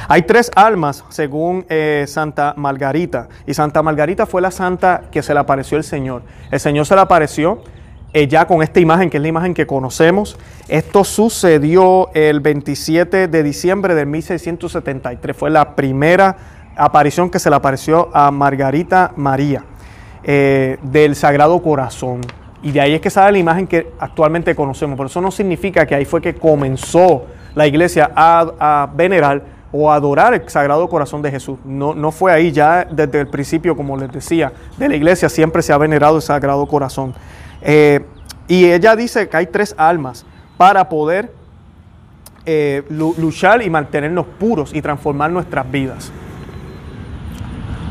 Hay 0.10 0.24
tres 0.24 0.52
almas 0.56 1.06
según 1.08 1.66
eh, 1.70 2.04
Santa 2.08 2.54
Margarita. 2.58 3.30
Y 3.48 3.54
Santa 3.54 3.82
Margarita 3.82 4.26
fue 4.26 4.42
la 4.42 4.52
santa 4.52 5.04
que 5.10 5.24
se 5.24 5.34
le 5.34 5.40
apareció 5.40 5.78
el 5.78 5.86
Señor. 5.86 6.24
El 6.52 6.60
Señor 6.60 6.86
se 6.86 6.96
le 6.96 7.02
apareció 7.02 7.62
eh, 8.14 8.28
ya 8.28 8.46
con 8.46 8.62
esta 8.62 8.80
imagen, 8.80 9.10
que 9.10 9.18
es 9.18 9.24
la 9.24 9.30
imagen 9.30 9.54
que 9.54 9.66
conocemos. 9.66 10.38
Esto 10.68 11.04
sucedió 11.04 12.10
el 12.14 12.42
27 12.42 13.28
de 13.28 13.44
diciembre 13.44 13.96
de 13.96 14.06
1673. 14.06 15.36
Fue 15.36 15.50
la 15.50 15.76
primera 15.76 16.36
aparición 16.76 17.30
que 17.30 17.40
se 17.40 17.50
le 17.50 17.56
apareció 17.56 18.10
a 18.14 18.32
Margarita 18.32 19.14
María 19.16 19.64
eh, 20.24 20.78
del 20.82 21.16
Sagrado 21.16 21.62
Corazón. 21.62 22.22
Y 22.64 22.72
de 22.72 22.82
ahí 22.82 22.94
es 22.94 23.02
que 23.02 23.10
sale 23.10 23.32
la 23.32 23.38
imagen 23.40 23.66
que 23.66 23.94
actualmente 24.00 24.56
conocemos. 24.56 24.98
Pero 24.98 25.08
eso 25.08 25.22
no 25.22 25.32
significa 25.32 25.86
que 25.86 25.96
ahí 25.96 26.06
fue 26.06 26.22
que 26.22 26.36
comenzó 26.36 27.26
la 27.56 27.66
iglesia 27.66 28.12
a, 28.16 28.90
venerar 28.94 29.42
o 29.72 29.90
adorar 29.90 30.34
el 30.34 30.50
Sagrado 30.50 30.88
Corazón 30.90 31.22
de 31.22 31.32
Jesús. 31.32 31.60
No, 31.64 31.96
no 31.96 32.12
fue 32.12 32.34
ahí, 32.34 32.52
ya 32.52 32.86
desde 32.86 33.22
el 33.22 33.28
principio, 33.28 33.76
como 33.76 33.96
les 33.98 34.12
decía, 34.12 34.52
de 34.78 34.90
la 34.90 34.96
iglesia 34.96 35.30
siempre 35.30 35.62
se 35.62 35.72
ha 35.72 35.78
venerado 35.78 36.18
el 36.18 36.22
Sagrado 36.22 36.66
Corazón. 36.66 37.14
Eh, 37.62 38.06
y 38.48 38.66
ella 38.66 38.96
dice 38.96 39.30
que 39.30 39.38
hay 39.38 39.48
tres 39.48 39.74
almas 39.78 40.26
para 40.58 40.90
poder 40.90 41.34
eh, 42.46 42.84
luchar 42.90 43.62
y 43.62 43.70
mantenernos 43.70 44.26
puros 44.26 44.74
y 44.74 44.82
transformar 44.82 45.32
nuestras 45.32 45.70
vidas. 45.72 46.12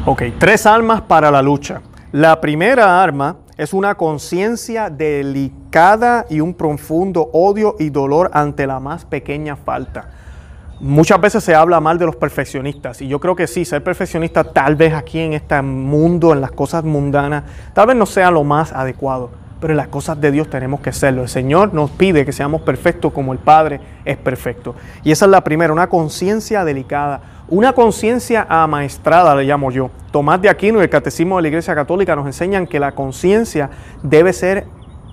Ok, 0.07 0.23
tres 0.39 0.67
almas 0.67 1.03
para 1.03 1.31
la 1.31 1.41
lucha. 1.41 1.83
La 2.12 2.41
primera 2.41 3.03
arma 3.03 3.37
es 3.57 3.73
una 3.73 3.95
conciencia 3.95 4.91
delicada 4.91 6.27
y 6.29 6.41
un 6.41 6.55
profundo 6.55 7.31
odio 7.33 7.77
y 7.79 7.91
dolor 7.91 8.31
ante 8.33 8.67
la 8.67 8.81
más 8.81 9.05
pequeña 9.05 9.55
falta. 9.55 10.11
Muchas 10.81 11.21
veces 11.21 11.45
se 11.45 11.55
habla 11.55 11.79
mal 11.79 11.99
de 11.99 12.07
los 12.07 12.17
perfeccionistas 12.17 13.03
y 13.03 13.09
yo 13.09 13.21
creo 13.21 13.37
que 13.37 13.47
sí, 13.47 13.65
ser 13.65 13.85
perfeccionista 13.85 14.45
tal 14.45 14.77
vez 14.77 14.95
aquí 14.95 15.21
en 15.21 15.35
este 15.35 15.61
mundo, 15.62 16.33
en 16.33 16.41
las 16.41 16.50
cosas 16.50 16.83
mundanas, 16.83 17.45
tal 17.75 17.89
vez 17.89 17.97
no 17.97 18.07
sea 18.07 18.31
lo 18.31 18.43
más 18.45 18.73
adecuado 18.73 19.39
pero 19.61 19.73
en 19.73 19.76
las 19.76 19.88
cosas 19.88 20.21
de 20.21 20.31
Dios 20.31 20.49
tenemos 20.49 20.81
que 20.81 20.93
serlo. 20.93 21.23
El 21.23 21.29
Señor 21.29 21.75
nos 21.75 21.90
pide 21.90 22.25
que 22.25 22.33
seamos 22.33 22.62
perfectos 22.62 23.12
como 23.12 23.33
el 23.33 23.38
Padre 23.38 23.81
es 24.05 24.17
perfecto. 24.17 24.75
Y 25.05 25.12
esa 25.12 25.26
es 25.26 25.31
la 25.31 25.45
primera, 25.45 25.73
una 25.73 25.88
conciencia 25.88 26.64
delicada, 26.64 27.21
una 27.49 27.73
conciencia 27.73 28.47
amaestrada, 28.49 29.35
le 29.35 29.45
llamo 29.45 29.71
yo. 29.71 29.90
Tomás 30.11 30.40
de 30.40 30.49
Aquino 30.49 30.79
y 30.79 30.83
el 30.83 30.90
Catecismo 30.90 31.37
de 31.37 31.43
la 31.43 31.49
Iglesia 31.49 31.75
Católica 31.75 32.17
nos 32.17 32.26
enseñan 32.26 32.67
que 32.67 32.81
la 32.81 32.93
conciencia 32.93 33.71
debe 34.02 34.33
ser 34.33 34.67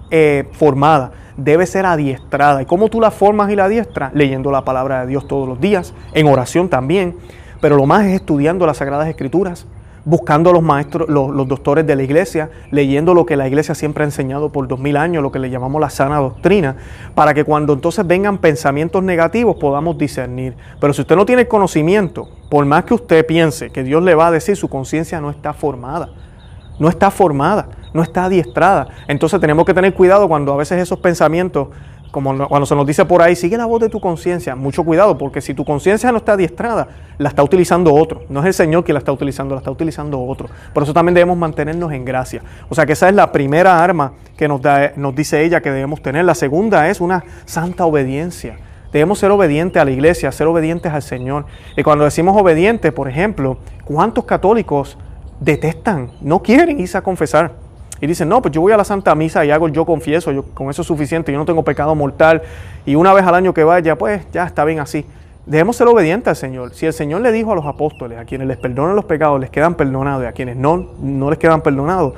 eh, 0.09 0.47
formada, 0.53 1.11
debe 1.35 1.65
ser 1.65 1.85
adiestrada. 1.85 2.61
¿Y 2.61 2.65
cómo 2.65 2.89
tú 2.89 3.01
la 3.01 3.11
formas 3.11 3.51
y 3.51 3.55
la 3.55 3.65
adiestras? 3.65 4.13
Leyendo 4.13 4.51
la 4.51 4.63
palabra 4.63 5.01
de 5.01 5.07
Dios 5.07 5.27
todos 5.27 5.47
los 5.47 5.59
días, 5.59 5.93
en 6.13 6.27
oración 6.27 6.69
también, 6.69 7.15
pero 7.59 7.75
lo 7.75 7.85
más 7.85 8.05
es 8.05 8.13
estudiando 8.13 8.65
las 8.65 8.77
Sagradas 8.77 9.07
Escrituras, 9.07 9.65
buscando 10.07 10.53
los 10.53 10.63
maestros, 10.63 11.09
los, 11.09 11.47
doctores 11.49 11.85
de 11.85 11.93
la 11.93 12.01
iglesia, 12.01 12.49
leyendo 12.71 13.13
lo 13.13 13.25
que 13.25 13.35
la 13.35 13.45
iglesia 13.45 13.75
siempre 13.75 14.05
ha 14.05 14.07
enseñado 14.07 14.49
por 14.53 14.65
dos 14.65 14.79
mil 14.79 14.95
años, 14.95 15.21
lo 15.21 15.33
que 15.33 15.39
le 15.39 15.49
llamamos 15.49 15.81
la 15.81 15.89
sana 15.89 16.15
doctrina, 16.19 16.77
para 17.13 17.33
que 17.33 17.43
cuando 17.43 17.73
entonces 17.73 18.07
vengan 18.07 18.37
pensamientos 18.37 19.03
negativos 19.03 19.57
podamos 19.57 19.97
discernir. 19.97 20.55
Pero 20.79 20.93
si 20.93 21.01
usted 21.01 21.17
no 21.17 21.25
tiene 21.25 21.45
conocimiento, 21.49 22.29
por 22.49 22.65
más 22.65 22.85
que 22.85 22.93
usted 22.93 23.25
piense 23.25 23.69
que 23.69 23.83
Dios 23.83 24.01
le 24.01 24.15
va 24.15 24.27
a 24.27 24.31
decir, 24.31 24.55
su 24.55 24.69
conciencia 24.69 25.19
no 25.19 25.29
está 25.29 25.51
formada, 25.51 26.07
no 26.79 26.87
está 26.87 27.11
formada, 27.11 27.67
no 27.93 28.01
está 28.01 28.23
adiestrada. 28.25 28.87
Entonces 29.09 29.41
tenemos 29.41 29.65
que 29.65 29.73
tener 29.73 29.93
cuidado 29.93 30.29
cuando 30.29 30.53
a 30.53 30.55
veces 30.55 30.81
esos 30.81 30.99
pensamientos 30.99 31.67
como 32.17 32.47
cuando 32.47 32.65
se 32.65 32.75
nos 32.75 32.87
dice 32.87 33.05
por 33.05 33.21
ahí, 33.21 33.35
sigue 33.35 33.57
la 33.57 33.67
voz 33.67 33.79
de 33.79 33.89
tu 33.89 33.99
conciencia, 33.99 34.55
mucho 34.55 34.83
cuidado, 34.83 35.19
porque 35.19 35.39
si 35.39 35.53
tu 35.53 35.63
conciencia 35.63 36.11
no 36.11 36.17
está 36.17 36.31
adiestrada, 36.31 36.87
la 37.19 37.29
está 37.29 37.43
utilizando 37.43 37.93
otro. 37.93 38.23
No 38.27 38.39
es 38.39 38.47
el 38.47 38.53
Señor 38.55 38.83
quien 38.83 38.95
la 38.95 38.99
está 38.99 39.11
utilizando, 39.11 39.53
la 39.53 39.59
está 39.59 39.69
utilizando 39.69 40.19
otro. 40.19 40.49
Por 40.73 40.81
eso 40.81 40.95
también 40.95 41.13
debemos 41.13 41.37
mantenernos 41.37 41.91
en 41.91 42.05
gracia. 42.05 42.41
O 42.69 42.73
sea 42.73 42.87
que 42.87 42.93
esa 42.93 43.07
es 43.07 43.13
la 43.13 43.31
primera 43.31 43.83
arma 43.83 44.13
que 44.35 44.47
nos, 44.47 44.63
da, 44.63 44.93
nos 44.95 45.13
dice 45.13 45.43
ella 45.43 45.61
que 45.61 45.69
debemos 45.69 46.01
tener. 46.01 46.25
La 46.25 46.33
segunda 46.33 46.89
es 46.89 47.01
una 47.01 47.23
santa 47.45 47.85
obediencia. 47.85 48.57
Debemos 48.91 49.19
ser 49.19 49.29
obedientes 49.29 49.79
a 49.79 49.85
la 49.85 49.91
iglesia, 49.91 50.31
ser 50.31 50.47
obedientes 50.47 50.91
al 50.91 51.03
Señor. 51.03 51.45
Y 51.75 51.83
cuando 51.83 52.03
decimos 52.03 52.35
obedientes, 52.35 52.91
por 52.93 53.07
ejemplo, 53.07 53.59
¿cuántos 53.85 54.25
católicos 54.25 54.97
detestan, 55.39 56.09
no 56.21 56.41
quieren 56.41 56.79
irse 56.79 56.97
a 56.97 57.01
confesar? 57.03 57.66
Y 58.01 58.07
dicen, 58.07 58.29
no, 58.29 58.41
pues 58.41 58.53
yo 58.53 58.61
voy 58.61 58.71
a 58.71 58.77
la 58.77 58.83
Santa 58.83 59.15
Misa 59.15 59.43
y 59.45 59.51
hago 59.51 59.67
yo 59.69 59.85
confieso, 59.85 60.31
yo, 60.31 60.43
con 60.43 60.69
eso 60.69 60.81
es 60.81 60.87
suficiente, 60.87 61.31
yo 61.31 61.37
no 61.37 61.45
tengo 61.45 61.63
pecado 61.63 61.95
mortal. 61.95 62.41
Y 62.85 62.95
una 62.95 63.13
vez 63.13 63.25
al 63.25 63.35
año 63.35 63.53
que 63.53 63.63
vaya, 63.63 63.97
pues 63.97 64.21
ya 64.31 64.45
está 64.45 64.65
bien 64.65 64.79
así. 64.79 65.05
Debemos 65.45 65.77
ser 65.77 65.87
obedientes 65.87 66.27
al 66.27 66.35
Señor. 66.35 66.73
Si 66.73 66.85
el 66.85 66.93
Señor 66.93 67.21
le 67.21 67.31
dijo 67.31 67.53
a 67.53 67.55
los 67.55 67.65
apóstoles, 67.65 68.19
a 68.19 68.25
quienes 68.25 68.47
les 68.47 68.57
perdonan 68.57 68.95
los 68.95 69.05
pecados, 69.05 69.39
les 69.39 69.49
quedan 69.49 69.75
perdonados, 69.75 70.23
y 70.23 70.27
a 70.27 70.33
quienes 70.33 70.57
no, 70.57 70.89
no 71.01 71.29
les 71.29 71.39
quedan 71.39 71.61
perdonados, 71.61 72.13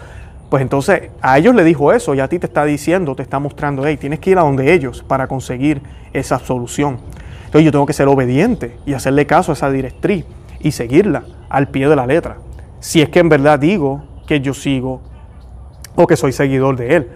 pues 0.49 0.63
entonces 0.63 1.11
a 1.21 1.37
ellos 1.37 1.53
le 1.53 1.63
dijo 1.63 1.93
eso 1.93 2.15
y 2.15 2.19
a 2.19 2.27
ti 2.27 2.39
te 2.39 2.47
está 2.47 2.65
diciendo, 2.65 3.15
te 3.15 3.21
está 3.21 3.37
mostrando, 3.37 3.85
hey, 3.85 3.97
tienes 3.97 4.19
que 4.19 4.31
ir 4.31 4.39
a 4.39 4.41
donde 4.41 4.73
ellos 4.73 5.03
para 5.07 5.27
conseguir 5.27 5.81
esa 6.11 6.35
absolución. 6.35 6.97
Entonces 7.45 7.65
yo 7.65 7.71
tengo 7.71 7.85
que 7.85 7.93
ser 7.93 8.07
obediente 8.07 8.75
y 8.85 8.93
hacerle 8.93 9.27
caso 9.27 9.51
a 9.51 9.53
esa 9.53 9.69
directriz 9.69 10.25
y 10.59 10.71
seguirla 10.71 11.23
al 11.49 11.67
pie 11.67 11.87
de 11.87 11.95
la 11.95 12.07
letra. 12.07 12.37
Si 12.79 13.01
es 13.01 13.09
que 13.09 13.19
en 13.19 13.29
verdad 13.29 13.59
digo 13.59 14.03
que 14.25 14.41
yo 14.41 14.53
sigo 14.53 15.01
o 16.03 16.07
que 16.07 16.15
soy 16.15 16.31
seguidor 16.31 16.77
de 16.77 16.95
Él. 16.95 17.07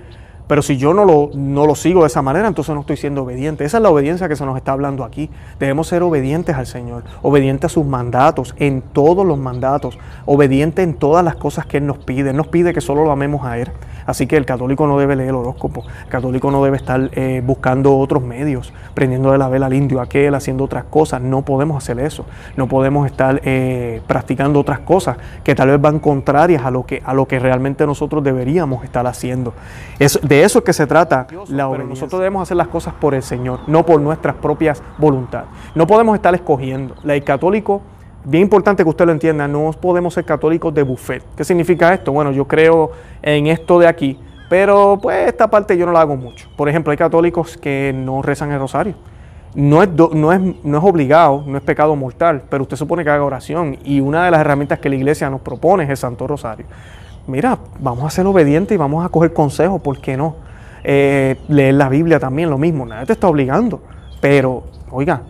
Pero 0.54 0.62
si 0.62 0.78
yo 0.78 0.94
no 0.94 1.04
lo, 1.04 1.32
no 1.34 1.66
lo 1.66 1.74
sigo 1.74 2.02
de 2.02 2.08
esa 2.10 2.22
manera, 2.22 2.48
entonces 2.48 2.76
no 2.76 2.82
estoy 2.82 2.96
siendo 2.96 3.24
obediente. 3.24 3.66
Esa 3.66 3.78
es 3.78 3.82
la 3.82 3.90
obediencia 3.90 4.30
que 4.30 4.36
se 4.36 4.46
nos 4.46 4.56
está 4.56 4.74
hablando 4.74 5.04
aquí. 5.04 5.32
Debemos 5.60 5.88
ser 5.88 6.04
obedientes 6.04 6.56
al 6.56 6.68
Señor, 6.68 7.06
obedientes 7.24 7.72
a 7.72 7.74
sus 7.74 7.88
mandatos, 7.88 8.54
en 8.60 8.84
todos 8.84 9.26
los 9.26 9.40
mandatos, 9.40 9.98
obedientes 10.28 10.86
en 10.86 10.94
todas 10.94 11.26
las 11.26 11.38
cosas 11.38 11.66
que 11.66 11.78
Él 11.78 11.88
nos 11.88 11.98
pide. 11.98 12.30
Él 12.30 12.38
nos 12.38 12.50
pide 12.50 12.72
que 12.72 12.82
solo 12.82 13.04
lo 13.04 13.10
amemos 13.10 13.44
a 13.44 13.58
Él. 13.58 13.72
Así 14.06 14.28
que 14.28 14.38
el 14.38 14.46
católico 14.46 14.86
no 14.86 15.00
debe 15.00 15.16
leer 15.16 15.30
el 15.30 15.36
horóscopo, 15.36 15.86
el 16.04 16.10
católico 16.10 16.52
no 16.52 16.64
debe 16.64 16.78
estar 16.78 17.10
eh, 17.14 17.42
buscando 17.44 17.98
otros 17.98 18.22
medios, 18.22 18.74
prendiendo 18.94 19.32
de 19.32 19.38
la 19.38 19.48
vela 19.48 19.68
al 19.68 19.74
indio 19.74 20.02
aquel, 20.02 20.36
haciendo 20.36 20.66
otras 20.66 20.84
cosas. 20.86 21.22
No 21.22 21.44
podemos 21.44 21.82
hacer 21.82 22.00
eso. 22.00 22.26
No 22.58 22.68
podemos 22.68 23.06
estar 23.06 23.42
eh, 23.44 24.02
practicando 24.08 24.60
otras 24.60 24.80
cosas 24.80 25.18
que 25.44 25.56
tal 25.56 25.70
vez 25.70 25.82
van 25.82 26.00
contrarias 26.00 26.66
a 26.66 26.72
lo 26.72 26.86
que, 26.86 27.02
a 27.06 27.14
lo 27.14 27.28
que 27.28 27.40
realmente 27.40 27.86
nosotros 27.86 28.24
deberíamos 28.24 28.84
estar 28.84 29.08
haciendo. 29.08 29.54
Es, 30.00 30.20
de 30.22 30.43
eso 30.44 30.60
es 30.60 30.66
que 30.66 30.74
se 30.74 30.88
trata 30.88 31.28
la 31.50 31.68
obediencia. 31.68 31.96
Nosotros 31.96 32.20
debemos 32.20 32.44
hacer 32.44 32.58
las 32.58 32.68
cosas 32.68 32.94
por 32.94 33.14
el 33.14 33.24
Señor, 33.24 33.62
no 33.68 33.86
por 33.86 34.00
nuestras 34.02 34.36
propias 34.36 34.82
voluntades. 34.98 35.48
No 35.76 35.88
podemos 35.88 36.16
estar 36.16 36.34
escogiendo. 36.36 36.96
El 37.04 37.24
católico 37.24 37.82
bien 38.26 38.44
importante 38.44 38.84
que 38.84 38.90
usted 38.90 39.06
lo 39.06 39.12
entienda, 39.12 39.48
no 39.48 39.72
podemos 39.72 40.14
ser 40.14 40.26
católicos 40.26 40.74
de 40.74 40.84
buffet. 40.84 41.24
¿Qué 41.36 41.44
significa 41.44 41.94
esto? 41.94 42.12
Bueno, 42.12 42.32
yo 42.32 42.48
creo 42.48 42.92
en 43.22 43.48
esto 43.48 43.80
de 43.80 43.88
aquí, 43.88 44.20
pero 44.50 45.00
pues 45.02 45.28
esta 45.28 45.50
parte 45.50 45.78
yo 45.78 45.86
no 45.86 45.92
la 45.92 46.02
hago 46.02 46.16
mucho. 46.16 46.48
Por 46.56 46.70
ejemplo, 46.70 46.92
hay 46.92 46.98
católicos 46.98 47.58
que 47.58 47.94
no 47.96 48.22
rezan 48.22 48.52
el 48.52 48.60
rosario. 48.60 48.96
No 49.56 49.84
es, 49.84 49.90
no, 49.92 50.34
es, 50.34 50.42
no 50.64 50.78
es 50.78 50.84
obligado, 50.84 51.44
no 51.46 51.58
es 51.58 51.64
pecado 51.64 51.96
mortal, 51.96 52.44
pero 52.50 52.64
usted 52.64 52.76
supone 52.76 53.04
que 53.04 53.12
haga 53.12 53.24
oración 53.24 53.78
y 53.84 54.00
una 54.00 54.26
de 54.26 54.32
las 54.32 54.40
herramientas 54.40 54.80
que 54.80 54.90
la 54.90 54.96
iglesia 54.96 55.30
nos 55.30 55.42
propone 55.42 55.84
es 55.84 55.90
el 55.92 55.98
Santo 55.98 56.26
Rosario. 56.26 56.66
Mira, 57.28 57.58
vamos 57.80 58.06
a 58.06 58.10
ser 58.10 58.26
obedientes 58.26 58.76
y 58.76 58.78
vamos 58.78 59.06
a 59.06 59.10
coger 59.10 59.34
consejos, 59.34 59.82
¿por 59.82 60.00
qué 60.00 60.18
no? 60.18 60.36
Eh, 60.84 61.38
leer 61.48 61.76
la 61.76 61.90
Biblia 61.90 62.20
también, 62.20 62.50
lo 62.50 62.58
mismo, 62.58 62.86
nadie 62.86 63.06
te 63.06 63.14
está 63.14 63.28
obligando, 63.28 63.82
pero 64.20 64.64
oiga, 64.92 65.22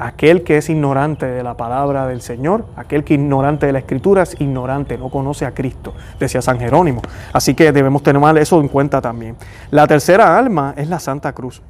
Aquel 0.00 0.44
que 0.44 0.58
es 0.58 0.70
ignorante 0.70 1.26
de 1.26 1.42
la 1.42 1.56
palabra 1.56 2.06
del 2.06 2.20
Señor, 2.20 2.66
aquel 2.76 3.02
que 3.02 3.14
es 3.14 3.20
ignorante 3.20 3.66
de 3.66 3.72
la 3.72 3.80
escritura 3.80 4.22
es 4.22 4.40
ignorante, 4.40 4.96
no 4.96 5.08
conoce 5.08 5.44
a 5.44 5.54
Cristo, 5.54 5.92
decía 6.20 6.40
San 6.40 6.60
Jerónimo. 6.60 7.02
Así 7.32 7.54
que 7.54 7.72
debemos 7.72 8.04
tener 8.04 8.38
eso 8.38 8.60
en 8.60 8.68
cuenta 8.68 9.00
también. 9.00 9.34
La 9.72 9.88
tercera 9.88 10.38
alma 10.38 10.72
es 10.76 10.88
la 10.88 11.00
Santa 11.00 11.32
Cruz. 11.32 11.62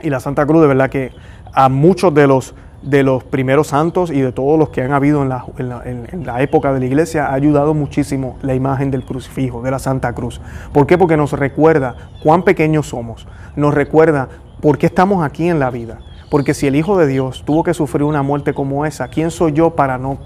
Y 0.00 0.08
la 0.08 0.18
Santa 0.18 0.46
Cruz 0.46 0.62
de 0.62 0.68
verdad 0.68 0.88
que 0.88 1.12
a 1.52 1.68
muchos 1.68 2.14
de 2.14 2.26
los, 2.26 2.54
de 2.82 3.02
los 3.02 3.24
primeros 3.24 3.68
santos 3.68 4.10
y 4.10 4.20
de 4.20 4.32
todos 4.32 4.58
los 4.58 4.70
que 4.70 4.82
han 4.82 4.92
habido 4.92 5.22
en 5.22 5.28
la, 5.28 5.44
en 5.58 6.26
la 6.26 6.42
época 6.42 6.72
de 6.72 6.80
la 6.80 6.86
iglesia 6.86 7.26
ha 7.26 7.34
ayudado 7.34 7.74
muchísimo 7.74 8.36
la 8.42 8.54
imagen 8.54 8.90
del 8.90 9.04
crucifijo, 9.04 9.62
de 9.62 9.70
la 9.70 9.78
Santa 9.78 10.12
Cruz. 10.12 10.40
¿Por 10.72 10.86
qué? 10.86 10.98
Porque 10.98 11.16
nos 11.16 11.32
recuerda 11.32 11.94
cuán 12.22 12.42
pequeños 12.42 12.88
somos, 12.88 13.26
nos 13.56 13.74
recuerda 13.74 14.28
por 14.60 14.78
qué 14.78 14.86
estamos 14.86 15.24
aquí 15.24 15.48
en 15.48 15.58
la 15.58 15.70
vida 15.70 15.98
porque 16.32 16.54
si 16.54 16.66
el 16.66 16.76
Hijo 16.76 16.96
de 16.96 17.06
Dios 17.06 17.42
tuvo 17.44 17.62
que 17.62 17.74
sufrir 17.74 18.04
una 18.04 18.22
muerte 18.22 18.54
como 18.54 18.86
esa, 18.86 19.08
¿quién 19.08 19.30
soy 19.30 19.52
yo 19.52 19.76
para 19.76 19.98
no 19.98 20.16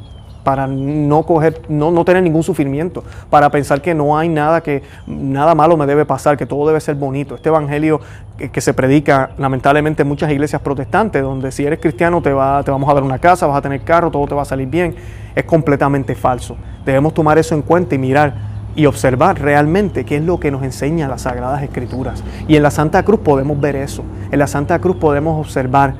para 0.47 0.69
no 0.69 1.25
coger, 1.25 1.63
no, 1.69 1.91
no, 1.91 2.05
tener 2.05 2.23
ningún 2.23 2.45
sufrimiento, 2.45 3.03
para 3.31 3.51
pensar 3.51 3.83
que 3.83 3.97
no 3.97 4.17
hay 4.17 4.29
nada 4.29 4.61
que 4.61 4.85
nada 5.05 5.57
malo 5.57 5.77
me 5.77 5.87
debe 5.87 6.05
pasar, 6.05 6.37
que 6.37 6.47
todo 6.47 6.69
debe 6.69 6.81
ser 6.81 6.95
bonito. 6.95 7.35
Este 7.35 7.49
evangelio 7.49 8.01
que, 8.39 8.61
se 8.61 8.73
predica 8.73 9.31
lamentablemente 9.39 10.03
en 10.03 10.09
muchas 10.09 10.31
iglesias 10.31 10.63
protestantes, 10.63 11.21
donde 11.21 11.51
si 11.51 11.67
eres 11.67 11.81
cristiano 11.81 12.23
te 12.23 12.33
va, 12.33 12.63
te 12.63 12.71
vamos 12.71 12.89
a 12.89 12.95
dar 12.95 13.03
una 13.03 13.19
casa, 13.19 13.49
vas 13.49 13.57
a 13.57 13.61
tener 13.61 13.81
carro, 13.81 14.09
todo 14.09 14.25
te 14.29 14.37
va 14.37 14.43
a 14.43 14.45
salir 14.45 14.69
bien, 14.69 14.95
es 15.35 15.43
completamente 15.43 16.15
falso. 16.15 16.57
Debemos 16.85 17.13
tomar 17.13 17.39
eso 17.39 17.57
en 17.57 17.63
cuenta 17.63 17.97
y 17.97 17.99
mirar 17.99 18.35
y 18.77 18.87
observar 18.87 19.41
realmente 19.41 20.05
qué 20.05 20.19
es 20.19 20.23
lo 20.23 20.39
que 20.39 20.53
nos 20.53 20.63
enseña 20.63 21.09
las 21.09 21.23
Sagradas 21.23 21.61
Escrituras. 21.65 22.23
Y 22.47 22.55
en 22.55 22.63
la 22.63 22.71
Santa 22.71 23.03
Cruz 23.03 23.19
podemos 23.19 23.61
ver 23.61 23.75
eso. 23.75 24.05
En 24.31 24.39
la 24.39 24.47
Santa 24.47 24.79
Cruz 24.79 24.95
podemos 24.95 25.45
observar 25.45 25.95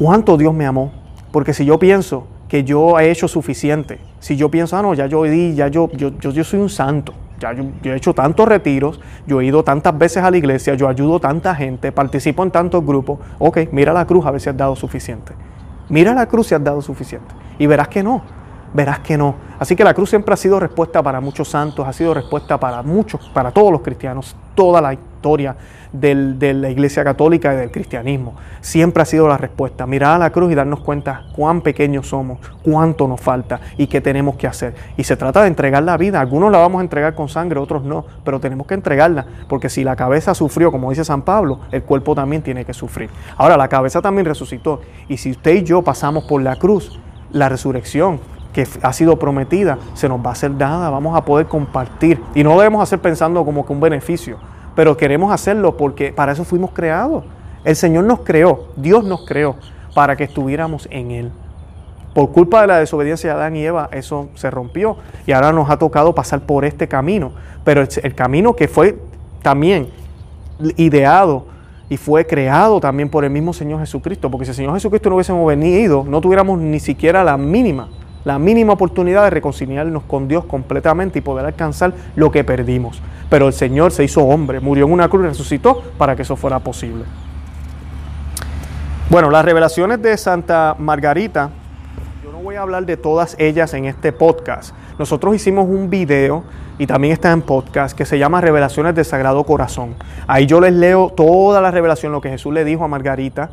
cuánto 0.00 0.36
Dios 0.36 0.52
me 0.52 0.66
amó. 0.66 0.90
Porque 1.30 1.54
si 1.54 1.64
yo 1.64 1.78
pienso 1.78 2.26
que 2.48 2.64
yo 2.64 2.98
he 2.98 3.10
hecho 3.10 3.28
suficiente, 3.28 3.98
si 4.20 4.36
yo 4.36 4.50
pienso, 4.50 4.76
ah, 4.76 4.82
no, 4.82 4.94
ya 4.94 5.06
yo 5.06 5.22
di, 5.24 5.54
ya 5.54 5.68
yo, 5.68 5.90
yo, 5.92 6.10
yo, 6.18 6.44
soy 6.44 6.60
un 6.60 6.70
santo, 6.70 7.12
ya 7.38 7.52
yo, 7.52 7.64
he 7.84 7.96
hecho 7.96 8.14
tantos 8.14 8.48
retiros, 8.48 9.00
yo 9.26 9.40
he 9.40 9.46
ido 9.46 9.62
tantas 9.62 9.96
veces 9.96 10.22
a 10.22 10.30
la 10.30 10.36
iglesia, 10.38 10.74
yo 10.74 10.88
ayudo 10.88 11.20
tanta 11.20 11.54
gente, 11.54 11.92
participo 11.92 12.42
en 12.42 12.50
tantos 12.50 12.84
grupos, 12.84 13.18
ok, 13.38 13.68
mira 13.72 13.92
la 13.92 14.06
cruz 14.06 14.24
a 14.24 14.30
ver 14.30 14.40
si 14.40 14.48
has 14.48 14.56
dado 14.56 14.74
suficiente. 14.74 15.34
Mira 15.90 16.14
la 16.14 16.26
cruz 16.26 16.48
si 16.48 16.54
has 16.54 16.62
dado 16.62 16.82
suficiente. 16.82 17.34
Y 17.58 17.66
verás 17.66 17.88
que 17.88 18.02
no 18.02 18.22
verás 18.72 19.00
que 19.00 19.16
no. 19.16 19.34
Así 19.58 19.74
que 19.74 19.84
la 19.84 19.94
cruz 19.94 20.10
siempre 20.10 20.34
ha 20.34 20.36
sido 20.36 20.60
respuesta 20.60 21.02
para 21.02 21.20
muchos 21.20 21.48
santos, 21.48 21.86
ha 21.86 21.92
sido 21.92 22.14
respuesta 22.14 22.58
para 22.58 22.82
muchos, 22.82 23.28
para 23.30 23.50
todos 23.50 23.72
los 23.72 23.82
cristianos, 23.82 24.36
toda 24.54 24.80
la 24.80 24.92
historia 25.18 25.56
de 25.92 26.54
la 26.54 26.70
Iglesia 26.70 27.02
Católica 27.02 27.52
y 27.52 27.56
del 27.56 27.70
cristianismo. 27.70 28.34
Siempre 28.60 29.02
ha 29.02 29.06
sido 29.06 29.26
la 29.26 29.36
respuesta. 29.36 29.86
Mirar 29.86 30.16
a 30.16 30.18
la 30.18 30.30
cruz 30.30 30.52
y 30.52 30.54
darnos 30.54 30.80
cuenta 30.80 31.24
cuán 31.34 31.60
pequeños 31.60 32.08
somos, 32.08 32.38
cuánto 32.62 33.08
nos 33.08 33.20
falta 33.20 33.60
y 33.76 33.88
qué 33.88 34.00
tenemos 34.00 34.36
que 34.36 34.46
hacer. 34.46 34.74
Y 34.96 35.04
se 35.04 35.16
trata 35.16 35.42
de 35.42 35.48
entregar 35.48 35.82
la 35.82 35.96
vida. 35.96 36.20
Algunos 36.20 36.52
la 36.52 36.58
vamos 36.58 36.78
a 36.78 36.82
entregar 36.82 37.14
con 37.14 37.28
sangre, 37.28 37.58
otros 37.58 37.82
no, 37.82 38.04
pero 38.24 38.38
tenemos 38.38 38.66
que 38.66 38.74
entregarla, 38.74 39.26
porque 39.48 39.68
si 39.68 39.82
la 39.82 39.96
cabeza 39.96 40.34
sufrió, 40.34 40.70
como 40.70 40.90
dice 40.90 41.04
San 41.04 41.22
Pablo, 41.22 41.60
el 41.72 41.82
cuerpo 41.82 42.14
también 42.14 42.42
tiene 42.42 42.64
que 42.64 42.74
sufrir. 42.74 43.10
Ahora, 43.36 43.56
la 43.56 43.68
cabeza 43.68 44.00
también 44.00 44.26
resucitó. 44.26 44.80
Y 45.08 45.16
si 45.16 45.32
usted 45.32 45.54
y 45.56 45.64
yo 45.64 45.82
pasamos 45.82 46.24
por 46.24 46.42
la 46.42 46.56
cruz, 46.56 47.00
la 47.32 47.48
resurrección, 47.48 48.20
que 48.52 48.66
ha 48.82 48.92
sido 48.92 49.18
prometida 49.18 49.78
se 49.94 50.08
nos 50.08 50.24
va 50.24 50.32
a 50.32 50.34
ser 50.34 50.56
dada, 50.56 50.90
vamos 50.90 51.16
a 51.16 51.24
poder 51.24 51.46
compartir. 51.46 52.20
Y 52.34 52.42
no 52.42 52.50
lo 52.50 52.58
debemos 52.58 52.82
hacer 52.82 52.98
pensando 52.98 53.44
como 53.44 53.64
que 53.64 53.72
un 53.72 53.80
beneficio, 53.80 54.38
pero 54.78 54.96
queremos 54.96 55.32
hacerlo 55.32 55.76
porque 55.76 56.12
para 56.12 56.30
eso 56.30 56.44
fuimos 56.44 56.70
creados. 56.70 57.24
El 57.64 57.74
Señor 57.74 58.04
nos 58.04 58.20
creó, 58.20 58.68
Dios 58.76 59.02
nos 59.02 59.26
creó 59.26 59.56
para 59.92 60.14
que 60.14 60.22
estuviéramos 60.22 60.86
en 60.92 61.10
Él. 61.10 61.32
Por 62.14 62.30
culpa 62.30 62.60
de 62.60 62.68
la 62.68 62.78
desobediencia 62.78 63.30
de 63.30 63.34
Adán 63.34 63.56
y 63.56 63.64
Eva, 63.64 63.88
eso 63.90 64.28
se 64.36 64.48
rompió 64.52 64.96
y 65.26 65.32
ahora 65.32 65.52
nos 65.52 65.68
ha 65.68 65.78
tocado 65.78 66.14
pasar 66.14 66.42
por 66.42 66.64
este 66.64 66.86
camino. 66.86 67.32
Pero 67.64 67.82
el, 67.82 68.14
camino 68.14 68.54
que 68.54 68.68
fue 68.68 68.96
también 69.42 69.88
ideado 70.76 71.46
y 71.88 71.96
fue 71.96 72.24
creado 72.24 72.78
también 72.78 73.08
por 73.08 73.24
el 73.24 73.30
mismo 73.30 73.52
Señor 73.52 73.80
Jesucristo, 73.80 74.30
porque 74.30 74.44
si 74.44 74.50
el 74.52 74.56
Señor 74.58 74.74
Jesucristo 74.74 75.08
no 75.08 75.16
hubiésemos 75.16 75.44
venido, 75.44 76.04
no 76.06 76.20
tuviéramos 76.20 76.56
ni 76.56 76.78
siquiera 76.78 77.24
la 77.24 77.36
mínima 77.36 77.88
la 78.28 78.38
mínima 78.38 78.74
oportunidad 78.74 79.24
de 79.24 79.30
reconciliarnos 79.30 80.02
con 80.02 80.28
Dios 80.28 80.44
completamente 80.44 81.18
y 81.18 81.22
poder 81.22 81.46
alcanzar 81.46 81.94
lo 82.14 82.30
que 82.30 82.44
perdimos. 82.44 83.00
Pero 83.30 83.46
el 83.46 83.54
Señor 83.54 83.90
se 83.90 84.04
hizo 84.04 84.22
hombre, 84.22 84.60
murió 84.60 84.84
en 84.84 84.92
una 84.92 85.08
cruz 85.08 85.24
y 85.24 85.28
resucitó 85.28 85.82
para 85.96 86.14
que 86.14 86.20
eso 86.20 86.36
fuera 86.36 86.58
posible. 86.58 87.04
Bueno, 89.08 89.30
las 89.30 89.46
revelaciones 89.46 90.02
de 90.02 90.14
Santa 90.18 90.76
Margarita, 90.78 91.48
yo 92.22 92.30
no 92.30 92.40
voy 92.40 92.56
a 92.56 92.60
hablar 92.60 92.84
de 92.84 92.98
todas 92.98 93.34
ellas 93.38 93.72
en 93.72 93.86
este 93.86 94.12
podcast. 94.12 94.74
Nosotros 94.98 95.34
hicimos 95.34 95.66
un 95.66 95.88
video 95.88 96.44
y 96.76 96.86
también 96.86 97.14
está 97.14 97.32
en 97.32 97.40
podcast 97.40 97.96
que 97.96 98.04
se 98.04 98.18
llama 98.18 98.42
Revelaciones 98.42 98.94
del 98.94 99.06
Sagrado 99.06 99.42
Corazón. 99.44 99.94
Ahí 100.26 100.44
yo 100.44 100.60
les 100.60 100.74
leo 100.74 101.08
toda 101.16 101.62
la 101.62 101.70
revelación, 101.70 102.12
lo 102.12 102.20
que 102.20 102.28
Jesús 102.28 102.52
le 102.52 102.66
dijo 102.66 102.84
a 102.84 102.88
Margarita 102.88 103.52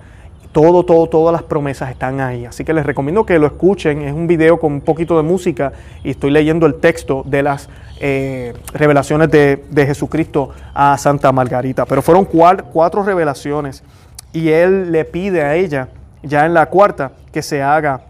todo, 0.55 0.85
todo, 0.85 1.07
todas 1.07 1.33
las 1.33 1.43
promesas 1.43 1.91
están 1.91 2.21
ahí. 2.21 2.45
Así 2.45 2.63
que 2.63 2.73
les 2.73 2.85
recomiendo 2.85 3.25
que 3.25 3.37
lo 3.37 3.45
escuchen. 3.45 4.03
Es 4.03 4.13
un 4.13 4.25
video 4.25 4.57
con 4.57 4.71
un 4.71 4.79
poquito 4.79 5.17
de 5.17 5.23
música 5.23 5.73
y 6.01 6.11
estoy 6.11 6.31
leyendo 6.31 6.65
el 6.65 6.75
texto 6.75 7.23
de 7.25 7.43
las 7.43 7.67
eh, 7.99 8.53
revelaciones 8.71 9.29
de, 9.29 9.85
Jesucristo 9.85 10.51
a 10.73 10.97
Santa 10.97 11.33
Margarita. 11.33 11.85
Pero 11.85 12.01
fueron 12.01 12.23
cuatro, 12.23 13.03
revelaciones 13.03 13.83
y 14.31 14.47
él 14.47 14.93
le 14.93 15.03
pide 15.03 15.41
a 15.41 15.55
ella, 15.55 15.89
ya 16.23 16.45
en 16.45 16.53
la 16.53 16.67
cuarta, 16.67 17.11
que 17.33 17.41
se 17.41 17.61
haga 17.61 18.05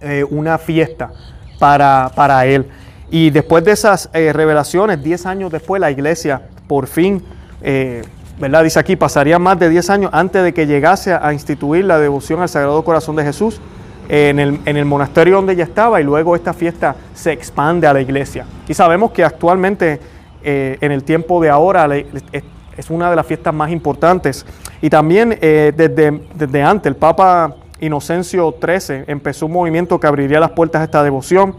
eh, 0.00 0.24
una 0.30 0.56
fiesta 0.56 1.12
para, 1.58 2.10
para, 2.14 2.46
él. 2.46 2.70
Y 3.10 3.28
después 3.28 3.62
de 3.64 3.72
esas 3.72 4.08
eh, 4.14 4.32
revelaciones, 4.32 5.04
diez 5.04 5.26
años 5.26 5.52
después, 5.52 5.78
la 5.78 5.90
iglesia 5.90 6.40
por 6.66 6.86
fin, 6.86 7.22
Dice 8.40 8.80
aquí, 8.80 8.96
pasaría 8.96 9.38
más 9.38 9.58
de 9.58 9.68
diez 9.68 9.90
años 9.90 10.10
antes 10.14 10.42
de 10.42 10.54
que 10.54 10.66
llegase 10.66 11.12
a 11.12 11.32
instituir 11.34 11.84
la 11.84 11.98
devoción 11.98 12.40
al 12.40 12.48
Sagrado 12.48 12.82
Corazón 12.82 13.14
de 13.16 13.22
Jesús 13.22 13.60
en 14.08 14.38
el, 14.38 14.84
monasterio 14.86 15.36
donde 15.36 15.52
ella 15.52 15.64
estaba 15.64 16.00
y 16.00 16.04
luego 16.04 16.34
esta 16.34 16.54
fiesta 16.54 16.96
se 17.14 17.32
expande 17.32 17.86
a 17.86 17.92
la 17.92 18.00
iglesia. 18.00 18.46
Y 18.66 18.72
sabemos 18.72 19.12
que 19.12 19.24
actualmente 19.24 20.00
eh, 20.42 20.78
en 20.80 20.90
el 20.90 21.04
tiempo 21.04 21.40
de 21.40 21.50
ahora 21.50 21.86
es 21.94 22.90
una 22.90 23.10
de 23.10 23.16
las 23.16 23.26
fiestas 23.26 23.52
más 23.52 23.70
importantes. 23.70 24.46
Y 24.80 24.88
también 24.88 25.38
eh, 25.40 25.72
desde, 25.76 26.22
desde 26.34 26.62
antes 26.62 26.86
el 26.86 26.96
Papa 26.96 27.54
Inocencio 27.78 28.56
XIII 28.58 29.04
empezó 29.06 29.46
un 29.46 29.52
movimiento 29.52 30.00
que 30.00 30.06
abriría 30.06 30.40
las 30.40 30.52
puertas 30.52 30.80
a 30.80 30.84
esta 30.84 31.04
devoción. 31.04 31.56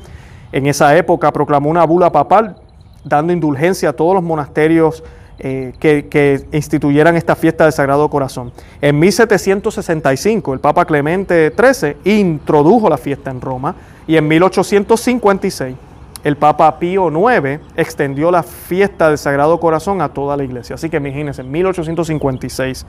En 0.52 0.66
esa 0.66 0.98
época 0.98 1.32
proclamó 1.32 1.70
una 1.70 1.86
bula 1.86 2.12
papal 2.12 2.56
dando 3.04 3.32
indulgencia 3.32 3.90
a 3.90 3.94
todos 3.94 4.16
los 4.16 4.24
monasterios 4.24 5.04
eh, 5.44 5.74
que, 5.80 6.46
instituyeran 6.52 7.16
esta 7.16 7.36
fiesta 7.36 7.64
del 7.64 7.74
Sagrado 7.74 8.08
Corazón. 8.12 8.52
En 8.80 9.00
1765 9.00 10.54
el 10.54 10.60
Papa 10.60 10.86
Clemente 10.86 11.52
XIII 11.58 11.96
introdujo 12.06 12.88
la 12.88 12.98
fiesta 12.98 13.32
en 13.32 13.42
Roma 13.42 13.74
y 14.06 14.18
en 14.18 14.28
1856 14.28 15.76
el 16.24 16.38
Papa 16.38 16.78
Pío 16.78 17.10
IX 17.10 17.60
extendió 17.76 18.30
la 18.30 18.44
fiesta 18.44 19.10
del 19.10 19.18
Sagrado 19.18 19.60
Corazón 19.60 20.04
a 20.04 20.10
toda 20.10 20.38
la 20.38 20.44
iglesia. 20.44 20.76
Así 20.76 20.92
que 20.92 20.98
imagínense, 20.98 21.42
en 21.42 21.50
1856. 21.50 22.86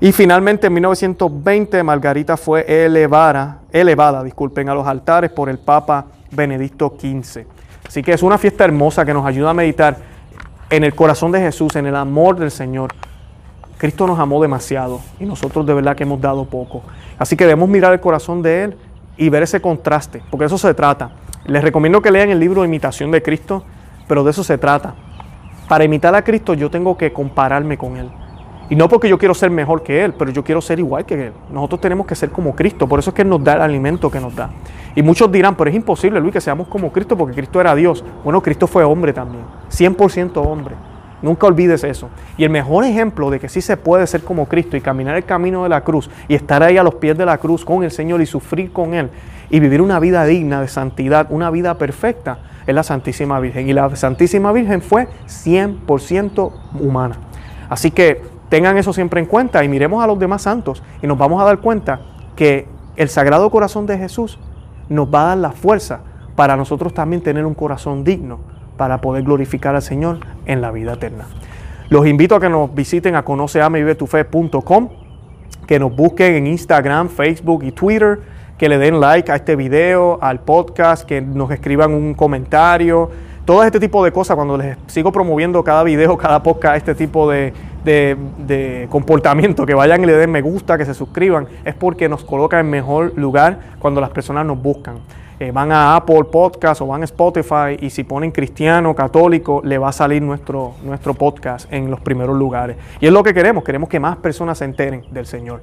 Y 0.00 0.10
finalmente 0.10 0.66
en 0.66 0.72
1920 0.72 1.84
Margarita 1.84 2.36
fue 2.36 2.64
elevada, 2.66 3.60
elevada 3.70 4.24
disculpen, 4.24 4.68
a 4.68 4.74
los 4.74 4.88
altares 4.88 5.30
por 5.30 5.48
el 5.48 5.58
Papa 5.58 6.06
Benedicto 6.32 6.96
XV. 6.98 7.44
Así 7.86 8.02
que 8.02 8.12
es 8.12 8.24
una 8.24 8.38
fiesta 8.38 8.64
hermosa 8.64 9.04
que 9.04 9.14
nos 9.14 9.24
ayuda 9.24 9.50
a 9.50 9.54
meditar 9.54 10.15
en 10.70 10.84
el 10.84 10.94
corazón 10.94 11.32
de 11.32 11.40
Jesús, 11.40 11.76
en 11.76 11.86
el 11.86 11.96
amor 11.96 12.36
del 12.36 12.50
Señor. 12.50 12.92
Cristo 13.78 14.06
nos 14.06 14.18
amó 14.18 14.40
demasiado 14.40 15.00
y 15.20 15.24
nosotros 15.24 15.66
de 15.66 15.74
verdad 15.74 15.94
que 15.94 16.04
hemos 16.04 16.20
dado 16.20 16.44
poco. 16.46 16.82
Así 17.18 17.36
que 17.36 17.44
debemos 17.44 17.68
mirar 17.68 17.92
el 17.92 18.00
corazón 18.00 18.42
de 18.42 18.64
Él 18.64 18.76
y 19.16 19.28
ver 19.28 19.42
ese 19.42 19.60
contraste, 19.60 20.22
porque 20.30 20.46
eso 20.46 20.58
se 20.58 20.74
trata. 20.74 21.10
Les 21.44 21.62
recomiendo 21.62 22.00
que 22.02 22.10
lean 22.10 22.30
el 22.30 22.40
libro 22.40 22.64
Imitación 22.64 23.10
de 23.10 23.22
Cristo, 23.22 23.64
pero 24.08 24.24
de 24.24 24.30
eso 24.30 24.42
se 24.42 24.58
trata. 24.58 24.94
Para 25.68 25.84
imitar 25.84 26.14
a 26.14 26.22
Cristo 26.22 26.54
yo 26.54 26.70
tengo 26.70 26.96
que 26.96 27.12
compararme 27.12 27.76
con 27.76 27.96
Él. 27.96 28.10
Y 28.68 28.74
no 28.74 28.88
porque 28.88 29.08
yo 29.08 29.18
quiero 29.18 29.34
ser 29.34 29.50
mejor 29.50 29.82
que 29.82 30.04
Él, 30.04 30.14
pero 30.14 30.32
yo 30.32 30.42
quiero 30.42 30.60
ser 30.60 30.78
igual 30.80 31.04
que 31.04 31.26
Él. 31.26 31.32
Nosotros 31.52 31.80
tenemos 31.80 32.06
que 32.06 32.14
ser 32.14 32.30
como 32.30 32.56
Cristo, 32.56 32.88
por 32.88 32.98
eso 32.98 33.10
es 33.10 33.14
que 33.14 33.22
Él 33.22 33.28
nos 33.28 33.44
da 33.44 33.54
el 33.54 33.60
alimento 33.60 34.10
que 34.10 34.18
nos 34.18 34.34
da. 34.34 34.50
Y 34.96 35.02
muchos 35.02 35.30
dirán, 35.30 35.54
pero 35.54 35.70
es 35.70 35.76
imposible, 35.76 36.18
Luis, 36.18 36.32
que 36.32 36.40
seamos 36.40 36.66
como 36.66 36.90
Cristo 36.90 37.16
porque 37.16 37.36
Cristo 37.36 37.60
era 37.60 37.74
Dios. 37.74 38.02
Bueno, 38.24 38.42
Cristo 38.42 38.66
fue 38.66 38.82
hombre 38.82 39.12
también, 39.12 39.44
100% 39.70 40.32
hombre. 40.36 40.74
Nunca 41.22 41.46
olvides 41.46 41.84
eso. 41.84 42.08
Y 42.36 42.44
el 42.44 42.50
mejor 42.50 42.84
ejemplo 42.84 43.30
de 43.30 43.38
que 43.38 43.48
sí 43.48 43.60
se 43.60 43.76
puede 43.76 44.06
ser 44.06 44.22
como 44.22 44.46
Cristo 44.46 44.76
y 44.76 44.80
caminar 44.80 45.16
el 45.16 45.24
camino 45.24 45.62
de 45.62 45.68
la 45.68 45.82
cruz 45.82 46.10
y 46.28 46.34
estar 46.34 46.62
ahí 46.62 46.78
a 46.78 46.82
los 46.82 46.94
pies 46.96 47.16
de 47.16 47.26
la 47.26 47.38
cruz 47.38 47.64
con 47.64 47.84
el 47.84 47.90
Señor 47.90 48.20
y 48.20 48.26
sufrir 48.26 48.72
con 48.72 48.94
Él 48.94 49.10
y 49.50 49.60
vivir 49.60 49.80
una 49.80 50.00
vida 50.00 50.24
digna 50.24 50.60
de 50.60 50.68
santidad, 50.68 51.26
una 51.30 51.50
vida 51.50 51.78
perfecta, 51.78 52.38
es 52.66 52.74
la 52.74 52.82
Santísima 52.82 53.38
Virgen. 53.38 53.68
Y 53.68 53.72
la 53.72 53.94
Santísima 53.96 54.52
Virgen 54.52 54.82
fue 54.82 55.08
100% 55.26 56.52
humana. 56.80 57.16
Así 57.68 57.90
que 57.90 58.22
tengan 58.48 58.78
eso 58.78 58.92
siempre 58.92 59.20
en 59.20 59.26
cuenta 59.26 59.62
y 59.64 59.68
miremos 59.68 60.02
a 60.02 60.06
los 60.06 60.18
demás 60.18 60.42
santos 60.42 60.82
y 61.02 61.06
nos 61.06 61.18
vamos 61.18 61.40
a 61.42 61.44
dar 61.44 61.58
cuenta 61.58 62.00
que 62.34 62.66
el 62.96 63.08
Sagrado 63.08 63.50
Corazón 63.50 63.86
de 63.86 63.98
Jesús 63.98 64.38
nos 64.88 65.08
va 65.12 65.22
a 65.22 65.26
dar 65.28 65.38
la 65.38 65.52
fuerza 65.52 66.00
para 66.34 66.56
nosotros 66.56 66.94
también 66.94 67.22
tener 67.22 67.46
un 67.46 67.54
corazón 67.54 68.04
digno 68.04 68.38
para 68.76 69.00
poder 69.00 69.24
glorificar 69.24 69.74
al 69.74 69.82
Señor 69.82 70.18
en 70.44 70.60
la 70.60 70.70
vida 70.70 70.94
eterna. 70.94 71.26
Los 71.88 72.06
invito 72.06 72.34
a 72.34 72.40
que 72.40 72.48
nos 72.48 72.74
visiten 72.74 73.14
a 73.14 73.24
conoceamevivetufe.com, 73.24 74.88
que 75.66 75.78
nos 75.78 75.94
busquen 75.94 76.34
en 76.34 76.46
Instagram, 76.48 77.08
Facebook 77.08 77.62
y 77.64 77.72
Twitter, 77.72 78.20
que 78.58 78.68
le 78.68 78.78
den 78.78 79.00
like 79.00 79.30
a 79.30 79.36
este 79.36 79.56
video, 79.56 80.18
al 80.20 80.40
podcast, 80.40 81.06
que 81.06 81.20
nos 81.20 81.50
escriban 81.50 81.92
un 81.92 82.14
comentario, 82.14 83.10
todo 83.44 83.62
este 83.62 83.78
tipo 83.78 84.04
de 84.04 84.10
cosas, 84.10 84.34
cuando 84.34 84.56
les 84.56 84.76
sigo 84.88 85.12
promoviendo 85.12 85.62
cada 85.62 85.84
video, 85.84 86.16
cada 86.16 86.42
podcast, 86.42 86.76
este 86.76 86.94
tipo 86.94 87.30
de, 87.30 87.52
de, 87.86 88.86
comportamiento, 88.90 89.64
que 89.64 89.74
vayan 89.74 90.02
y 90.02 90.06
le 90.06 90.14
den 90.14 90.30
me 90.30 90.42
gusta, 90.42 90.76
que 90.76 90.84
se 90.84 90.94
suscriban, 90.94 91.46
es 91.64 91.74
porque 91.74 92.08
nos 92.08 92.24
coloca 92.24 92.60
en 92.60 92.68
mejor 92.68 93.12
lugar 93.16 93.60
cuando 93.78 94.00
las 94.00 94.10
personas 94.10 94.44
nos 94.44 94.60
buscan. 94.60 94.96
Eh, 95.38 95.50
van 95.52 95.70
a 95.70 95.96
Apple 95.96 96.24
Podcast 96.32 96.80
o 96.80 96.86
van 96.86 97.02
a 97.02 97.04
Spotify 97.04 97.76
y 97.78 97.90
si 97.90 98.04
ponen 98.04 98.30
cristiano, 98.30 98.94
católico, 98.94 99.60
le 99.64 99.76
va 99.76 99.90
a 99.90 99.92
salir 99.92 100.22
nuestro, 100.22 100.74
nuestro 100.82 101.12
podcast 101.12 101.70
en 101.70 101.90
los 101.90 102.00
primeros 102.00 102.36
lugares. 102.38 102.76
Y 103.00 103.06
es 103.06 103.12
lo 103.12 103.22
que 103.22 103.34
queremos, 103.34 103.62
queremos 103.62 103.88
que 103.88 104.00
más 104.00 104.16
personas 104.16 104.58
se 104.58 104.64
enteren 104.64 105.04
del 105.10 105.26
Señor. 105.26 105.60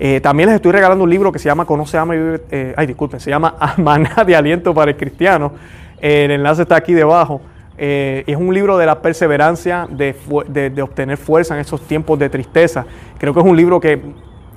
Eh, 0.00 0.20
también 0.20 0.48
les 0.48 0.56
estoy 0.56 0.72
regalando 0.72 1.04
un 1.04 1.10
libro 1.10 1.30
que 1.30 1.38
se 1.38 1.44
llama 1.44 1.64
Conoce, 1.64 1.98
Ama 1.98 2.16
y 2.16 2.18
Vive, 2.18 2.40
eh, 2.50 2.74
ay 2.76 2.86
disculpen, 2.88 3.20
se 3.20 3.30
llama 3.30 3.54
Maná 3.78 4.24
de 4.26 4.34
Aliento 4.34 4.74
para 4.74 4.90
el 4.90 4.96
Cristiano. 4.96 5.52
el 6.00 6.32
enlace 6.32 6.62
está 6.62 6.74
aquí 6.74 6.92
debajo. 6.92 7.40
Eh, 7.78 8.24
es 8.26 8.36
un 8.36 8.52
libro 8.52 8.76
de 8.78 8.86
la 8.86 9.00
perseverancia, 9.00 9.88
de, 9.90 10.14
obtener 10.82 11.16
fuerza 11.16 11.54
en 11.54 11.60
esos 11.60 11.80
tiempos 11.82 12.18
de 12.18 12.28
tristeza. 12.28 12.84
Creo 13.18 13.32
que 13.32 13.40
es 13.40 13.46
un 13.46 13.56
libro 13.56 13.80
que 13.80 14.00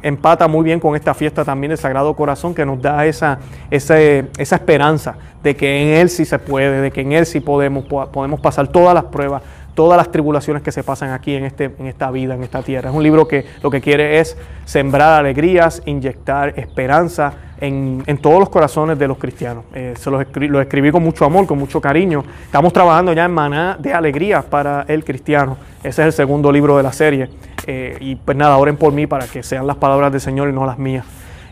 empata 0.01 0.47
muy 0.47 0.63
bien 0.63 0.79
con 0.79 0.95
esta 0.95 1.13
fiesta 1.13 1.43
también 1.43 1.69
del 1.69 1.77
Sagrado 1.77 2.15
Corazón, 2.15 2.53
que 2.53 2.65
nos 2.65 2.81
da 2.81 3.05
esa, 3.05 3.39
esa, 3.71 3.99
esa 3.99 4.55
esperanza 4.55 5.15
de 5.41 5.55
que 5.55 5.81
en 5.81 5.97
Él 5.99 6.09
sí 6.09 6.25
se 6.25 6.37
puede, 6.37 6.81
de 6.81 6.91
que 6.91 7.01
en 7.01 7.13
Él 7.13 7.25
sí 7.25 7.39
podemos 7.39 8.39
pasar 8.39 8.67
todas 8.67 8.93
las 8.93 9.05
pruebas, 9.05 9.41
todas 9.75 9.97
las 9.97 10.09
tribulaciones 10.11 10.63
que 10.63 10.71
se 10.71 10.83
pasan 10.83 11.11
aquí 11.11 11.35
en, 11.35 11.45
este, 11.45 11.65
en 11.77 11.85
esta 11.85 12.09
vida, 12.09 12.33
en 12.33 12.43
esta 12.43 12.63
tierra. 12.63 12.89
Es 12.89 12.95
un 12.95 13.03
libro 13.03 13.27
que 13.27 13.45
lo 13.61 13.69
que 13.69 13.81
quiere 13.81 14.19
es 14.19 14.37
sembrar 14.63 15.19
alegrías, 15.19 15.83
inyectar 15.85 16.57
esperanza 16.57 17.33
en, 17.59 18.03
todos 18.21 18.39
los 18.39 18.49
corazones 18.49 18.97
de 18.97 19.07
los 19.07 19.17
cristianos. 19.17 19.65
Eh, 19.73 19.93
se 19.97 20.09
lo 20.09 20.21
escribí 20.61 20.91
con 20.91 21.03
mucho 21.03 21.25
amor, 21.25 21.45
con 21.45 21.59
mucho 21.59 21.79
cariño. 21.79 22.23
Estamos 22.45 22.73
trabajando 22.73 23.13
ya 23.13 23.25
en 23.25 23.31
maná 23.31 23.77
de 23.79 23.93
alegría 23.93 24.41
para 24.41 24.85
el 24.87 25.03
cristiano. 25.03 25.57
Ese 25.79 26.01
es 26.01 26.07
el 26.07 26.13
segundo 26.13 26.51
libro 26.51 26.77
de 26.77 26.83
la 26.83 26.93
serie. 26.93 27.29
Eh, 27.67 27.97
y 27.99 28.15
pues 28.15 28.37
nada, 28.37 28.57
oren 28.57 28.77
por 28.77 28.93
mí 28.93 29.07
para 29.07 29.27
que 29.27 29.43
sean 29.43 29.67
las 29.67 29.77
palabras 29.77 30.11
del 30.11 30.21
Señor 30.21 30.49
y 30.49 30.53
no 30.53 30.65
las 30.65 30.77
mías. 30.77 31.05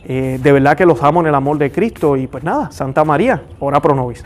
Eh, 0.06 0.40
de 0.42 0.52
verdad 0.52 0.76
que 0.76 0.86
los 0.86 1.02
amo 1.02 1.22
en 1.22 1.28
el 1.28 1.36
amor 1.36 1.58
de 1.58 1.72
Cristo 1.72 2.18
y 2.18 2.28
pues 2.28 2.44
nada, 2.44 2.72
Santa 2.72 3.04
María, 3.04 3.42
ora 3.60 3.82
pro 3.82 3.96
nobis. 3.96 4.24